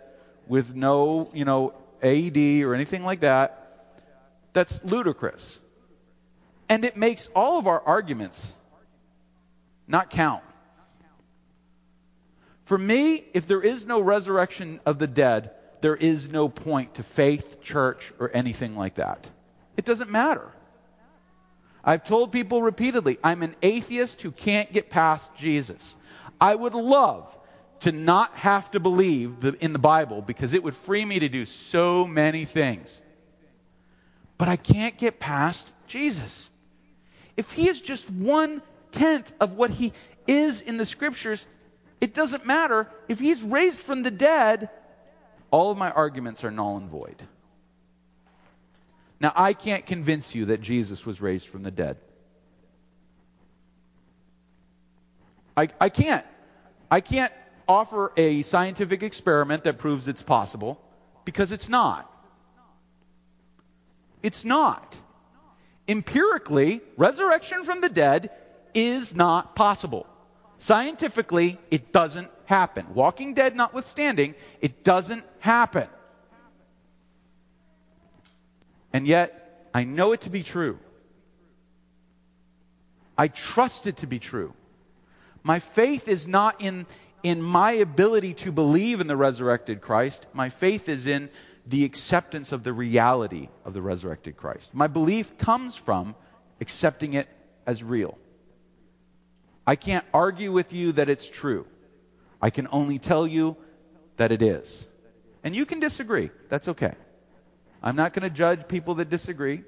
with 0.48 0.76
no, 0.76 1.30
you 1.34 1.46
know, 1.46 1.74
AED 2.02 2.64
or 2.64 2.74
anything 2.74 3.04
like 3.04 3.22
that, 3.22 3.61
that's 4.54 4.84
ludicrous. 4.84 5.60
And 6.70 6.86
it 6.86 6.96
makes 6.98 7.28
all 7.36 7.60
of 7.60 7.68
our 7.68 7.82
arguments 7.82 8.56
not 9.88 10.10
count. 10.10 10.44
For 12.66 12.78
me, 12.78 13.24
if 13.34 13.48
there 13.48 13.62
is 13.62 13.86
no 13.86 14.00
resurrection 14.00 14.80
of 14.86 14.98
the 14.98 15.08
dead, 15.08 15.52
there 15.82 15.96
is 15.96 16.30
no 16.30 16.48
point 16.48 16.96
to 16.96 17.04
faith, 17.04 17.62
church, 17.62 18.14
or 18.20 18.32
anything 18.34 18.78
like 18.78 18.96
that. 18.96 19.30
It 19.76 19.84
doesn't 19.84 20.10
matter. 20.10 20.50
I've 21.84 22.04
told 22.04 22.32
people 22.32 22.62
repeatedly, 22.62 23.18
I'm 23.24 23.42
an 23.42 23.56
atheist 23.62 24.22
who 24.22 24.32
can't 24.32 24.72
get 24.72 24.90
past 24.90 25.36
Jesus. 25.36 25.96
I 26.40 26.54
would 26.54 26.76
love 26.76 27.36
to 27.82 27.92
not 27.92 28.36
have 28.36 28.70
to 28.72 28.80
believe 28.80 29.44
in 29.60 29.74
the 29.74 29.80
Bible 29.80 30.22
because 30.22 30.54
it 30.54 30.64
would 30.64 30.76
free 30.76 31.04
me 31.04 31.20
to 31.20 31.30
do 31.30 31.46
so 31.46 32.06
many 32.06 32.46
things. 32.46 33.02
But 34.42 34.50
I 34.50 34.56
can't 34.56 34.98
get 34.98 35.20
past 35.20 35.72
Jesus. 35.86 36.50
If 37.38 37.52
he 37.52 37.70
is 37.70 37.80
just 37.80 38.10
one 38.10 38.64
tenth 38.90 39.32
of 39.40 39.54
what 39.54 39.70
he 39.70 39.94
is 40.26 40.64
in 40.64 40.78
the 40.78 40.86
scriptures, 40.88 41.46
it 42.02 42.16
doesn't 42.16 42.44
matter. 42.44 42.90
If 43.08 43.20
he's 43.20 43.44
raised 43.44 43.80
from 43.80 44.02
the 44.02 44.10
dead, 44.10 44.72
all 45.52 45.70
of 45.70 45.78
my 45.78 45.92
arguments 45.92 46.44
are 46.44 46.50
null 46.50 46.78
and 46.78 46.90
void. 46.90 47.22
Now, 49.20 49.32
I 49.36 49.54
can't 49.54 49.86
convince 49.86 50.34
you 50.34 50.46
that 50.46 50.60
Jesus 50.60 51.06
was 51.06 51.22
raised 51.22 51.48
from 51.48 51.62
the 51.62 51.70
dead. 51.70 51.98
I, 55.56 55.70
I 55.80 55.90
can't. 55.90 56.26
I 56.90 57.02
can't 57.02 57.32
offer 57.68 58.12
a 58.18 58.42
scientific 58.42 59.04
experiment 59.04 59.66
that 59.66 59.78
proves 59.78 60.08
it's 60.08 60.24
possible 60.24 60.82
because 61.26 61.52
it's 61.52 61.70
not. 61.70 62.11
It's 64.24 64.46
not. 64.46 64.98
Empirically, 65.88 66.82
resurrection 66.98 67.64
from 67.64 67.82
the 67.82 67.90
dead 67.90 68.30
is 68.74 69.16
not 69.16 69.56
possible. 69.56 70.08
Scientifically, 70.58 71.58
it 71.72 71.92
doesn't 71.92 72.30
happen. 72.46 72.94
Walking 72.94 73.34
Dead 73.34 73.56
notwithstanding, 73.56 74.36
it 74.62 74.84
doesn't 74.84 75.24
happen. 75.40 75.88
And 78.94 79.08
yet, 79.08 79.70
I 79.74 79.86
know 79.86 80.12
it 80.12 80.22
to 80.22 80.30
be 80.30 80.44
true. 80.44 80.78
I 83.18 83.28
trust 83.28 83.88
it 83.88 83.98
to 83.98 84.08
be 84.08 84.20
true. 84.20 84.54
My 85.44 85.60
faith 85.60 86.08
is 86.08 86.28
not 86.28 86.62
in, 86.62 86.86
in 87.24 87.42
my 87.42 87.72
ability 87.72 88.36
to 88.36 88.52
believe 88.52 89.02
in 89.02 89.08
the 89.08 89.18
resurrected 89.18 89.82
Christ. 89.82 90.28
My 90.34 90.50
faith 90.50 90.90
is 90.90 91.08
in 91.08 91.30
the 91.66 91.86
acceptance 91.86 92.52
of 92.52 92.64
the 92.64 92.74
reality 92.74 93.50
of 93.66 93.74
the 93.74 93.82
resurrected 93.82 94.38
Christ. 94.38 94.74
My 94.74 94.88
belief 94.88 95.38
comes 95.38 95.76
from 95.76 96.16
accepting 96.60 97.14
it 97.14 97.28
as 97.66 97.84
real. 97.84 98.18
I 99.66 99.76
can't 99.76 100.06
argue 100.14 100.52
with 100.52 100.74
you 100.74 100.94
that 100.94 101.10
it's 101.10 101.30
true. 101.30 101.68
I 102.42 102.50
can 102.50 102.68
only 102.72 102.98
tell 102.98 103.28
you 103.28 103.58
that 104.18 104.32
it 104.32 104.42
is. 104.42 104.88
And 105.44 105.56
you 105.56 105.66
can 105.66 105.80
disagree. 105.80 106.32
That's 106.50 106.68
okay. 106.68 106.94
I'm 107.84 107.96
not 107.96 108.14
going 108.14 108.24
to 108.24 108.30
judge 108.30 108.68
people 108.68 108.96
that 108.96 109.10
disagree. 109.10 109.64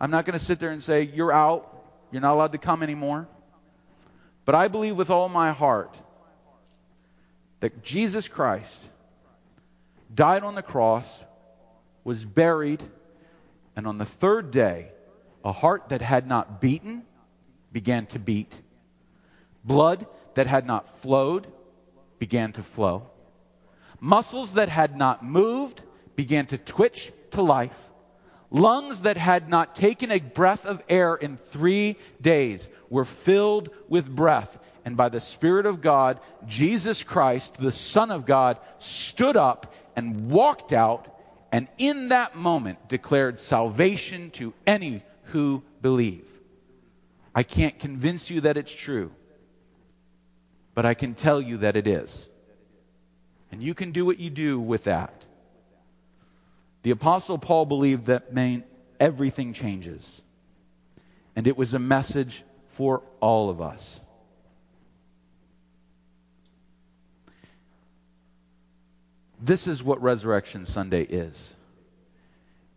I'm 0.00 0.10
not 0.10 0.26
going 0.26 0.38
to 0.38 0.44
sit 0.44 0.58
there 0.58 0.70
and 0.70 0.82
say, 0.82 1.02
you're 1.02 1.32
out. 1.32 1.68
You're 2.10 2.22
not 2.22 2.34
allowed 2.34 2.52
to 2.52 2.58
come 2.58 2.82
anymore. 2.82 3.28
But 4.44 4.54
I 4.54 4.68
believe 4.68 4.96
with 4.96 5.10
all 5.10 5.28
my 5.28 5.52
heart 5.52 5.96
that 7.60 7.82
Jesus 7.82 8.26
Christ 8.26 8.88
died 10.14 10.42
on 10.42 10.54
the 10.54 10.62
cross, 10.62 11.24
was 12.04 12.24
buried, 12.24 12.82
and 13.76 13.86
on 13.86 13.98
the 13.98 14.04
third 14.04 14.50
day, 14.50 14.88
a 15.44 15.52
heart 15.52 15.88
that 15.90 16.02
had 16.02 16.26
not 16.26 16.60
beaten 16.60 17.02
began 17.72 18.06
to 18.06 18.18
beat. 18.18 18.54
Blood 19.64 20.06
that 20.34 20.46
had 20.46 20.66
not 20.66 20.88
flowed 21.00 21.46
began 22.18 22.52
to 22.52 22.62
flow. 22.62 23.10
Muscles 24.00 24.54
that 24.54 24.68
had 24.68 24.96
not 24.96 25.24
moved 25.24 25.82
began 26.16 26.46
to 26.46 26.58
twitch 26.58 27.12
to 27.30 27.42
life. 27.42 27.90
Lungs 28.50 29.02
that 29.02 29.16
had 29.16 29.48
not 29.48 29.74
taken 29.74 30.10
a 30.10 30.18
breath 30.18 30.66
of 30.66 30.82
air 30.88 31.14
in 31.14 31.36
three 31.36 31.96
days 32.20 32.68
were 32.90 33.06
filled 33.06 33.70
with 33.88 34.14
breath. 34.14 34.58
And 34.84 34.96
by 34.96 35.08
the 35.08 35.20
Spirit 35.20 35.64
of 35.66 35.80
God, 35.80 36.20
Jesus 36.46 37.02
Christ, 37.04 37.54
the 37.54 37.72
Son 37.72 38.10
of 38.10 38.26
God, 38.26 38.58
stood 38.78 39.36
up 39.36 39.72
and 39.96 40.30
walked 40.30 40.72
out, 40.72 41.08
and 41.50 41.68
in 41.78 42.08
that 42.08 42.36
moment 42.36 42.88
declared 42.88 43.40
salvation 43.40 44.30
to 44.32 44.54
any 44.66 45.02
who 45.24 45.62
believe. 45.80 46.26
I 47.34 47.42
can't 47.42 47.78
convince 47.78 48.30
you 48.30 48.42
that 48.42 48.56
it's 48.56 48.74
true, 48.74 49.10
but 50.74 50.86
I 50.86 50.94
can 50.94 51.14
tell 51.14 51.40
you 51.40 51.58
that 51.58 51.76
it 51.76 51.86
is. 51.86 52.28
And 53.50 53.62
you 53.62 53.74
can 53.74 53.92
do 53.92 54.06
what 54.06 54.18
you 54.18 54.30
do 54.30 54.58
with 54.58 54.84
that. 54.84 55.26
The 56.82 56.90
Apostle 56.90 57.38
Paul 57.38 57.66
believed 57.66 58.06
that 58.06 58.32
everything 58.98 59.52
changes. 59.52 60.22
And 61.36 61.46
it 61.46 61.56
was 61.56 61.74
a 61.74 61.78
message 61.78 62.44
for 62.68 63.02
all 63.20 63.50
of 63.50 63.60
us. 63.60 64.00
This 69.44 69.66
is 69.66 69.82
what 69.82 70.00
Resurrection 70.00 70.64
Sunday 70.64 71.02
is. 71.02 71.52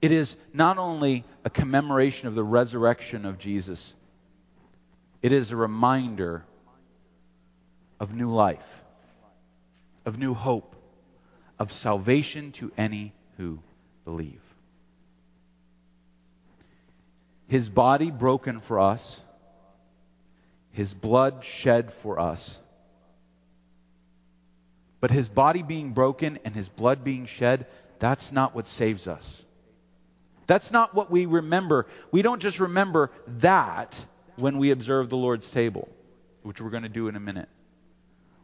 It 0.01 0.11
is 0.11 0.35
not 0.51 0.79
only 0.79 1.23
a 1.43 1.49
commemoration 1.51 2.27
of 2.27 2.33
the 2.33 2.43
resurrection 2.43 3.25
of 3.25 3.37
Jesus, 3.37 3.93
it 5.21 5.31
is 5.31 5.51
a 5.51 5.55
reminder 5.55 6.43
of 7.99 8.15
new 8.15 8.31
life, 8.31 8.83
of 10.07 10.17
new 10.17 10.33
hope, 10.33 10.75
of 11.59 11.71
salvation 11.71 12.51
to 12.53 12.71
any 12.75 13.13
who 13.37 13.59
believe. 14.03 14.41
His 17.47 17.69
body 17.69 18.09
broken 18.09 18.59
for 18.59 18.79
us, 18.79 19.21
his 20.71 20.95
blood 20.95 21.45
shed 21.45 21.93
for 21.93 22.19
us. 22.19 22.59
But 25.05 25.11
his 25.11 25.29
body 25.29 25.61
being 25.61 25.91
broken 25.91 26.39
and 26.45 26.55
his 26.55 26.67
blood 26.67 27.03
being 27.03 27.27
shed, 27.27 27.67
that's 27.99 28.31
not 28.31 28.55
what 28.55 28.67
saves 28.67 29.07
us. 29.07 29.45
That's 30.47 30.71
not 30.71 30.95
what 30.95 31.11
we 31.11 31.27
remember. 31.27 31.85
We 32.09 32.23
don't 32.23 32.41
just 32.41 32.59
remember 32.59 33.11
that 33.27 34.03
when 34.35 34.57
we 34.57 34.71
observe 34.71 35.11
the 35.11 35.15
Lord's 35.15 35.51
table, 35.51 35.87
which 36.41 36.59
we're 36.59 36.71
going 36.71 36.81
to 36.81 36.89
do 36.89 37.07
in 37.07 37.15
a 37.15 37.19
minute. 37.19 37.49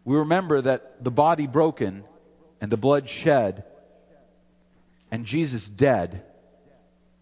We 0.06 0.18
remember 0.18 0.62
that 0.62 1.04
the 1.04 1.10
body 1.10 1.48
broken 1.48 2.04
and 2.62 2.72
the 2.72 2.78
blood 2.78 3.10
shed 3.10 3.64
and 5.10 5.26
Jesus 5.26 5.68
dead 5.68 6.24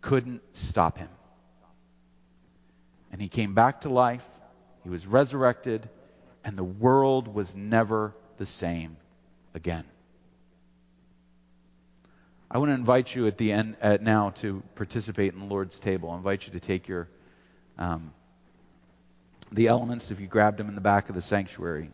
couldn't 0.02 0.42
stop 0.52 0.98
him. 0.98 1.08
And 3.14 3.22
he 3.22 3.30
came 3.30 3.54
back 3.54 3.80
to 3.82 3.90
life, 3.90 4.28
he 4.84 4.90
was 4.90 5.08
resurrected, 5.08 5.88
and 6.44 6.58
the 6.58 6.64
world 6.66 7.34
was 7.34 7.56
never 7.56 8.14
the 8.36 8.46
same 8.46 8.98
again. 9.54 9.84
I 12.52 12.58
want 12.58 12.70
to 12.70 12.76
invite 12.76 13.14
you 13.14 13.28
at 13.28 13.38
the 13.38 13.52
end 13.52 13.78
at 13.80 14.02
now 14.02 14.32
to 14.32 14.64
participate 14.76 15.34
in 15.34 15.40
the 15.40 15.46
Lord's 15.46 15.80
table. 15.80 16.10
I 16.10 16.18
invite 16.18 16.48
you 16.48 16.54
to 16.54 16.60
take 16.60 16.88
your 16.88 17.08
um, 17.78 18.12
the 19.52 19.68
elements 19.68 20.12
if 20.12 20.20
you 20.20 20.28
grabbed 20.28 20.58
them 20.58 20.68
in 20.68 20.76
the 20.76 20.82
back 20.82 21.10
of 21.10 21.16
the 21.16 21.22
sanctuary. 21.22 21.92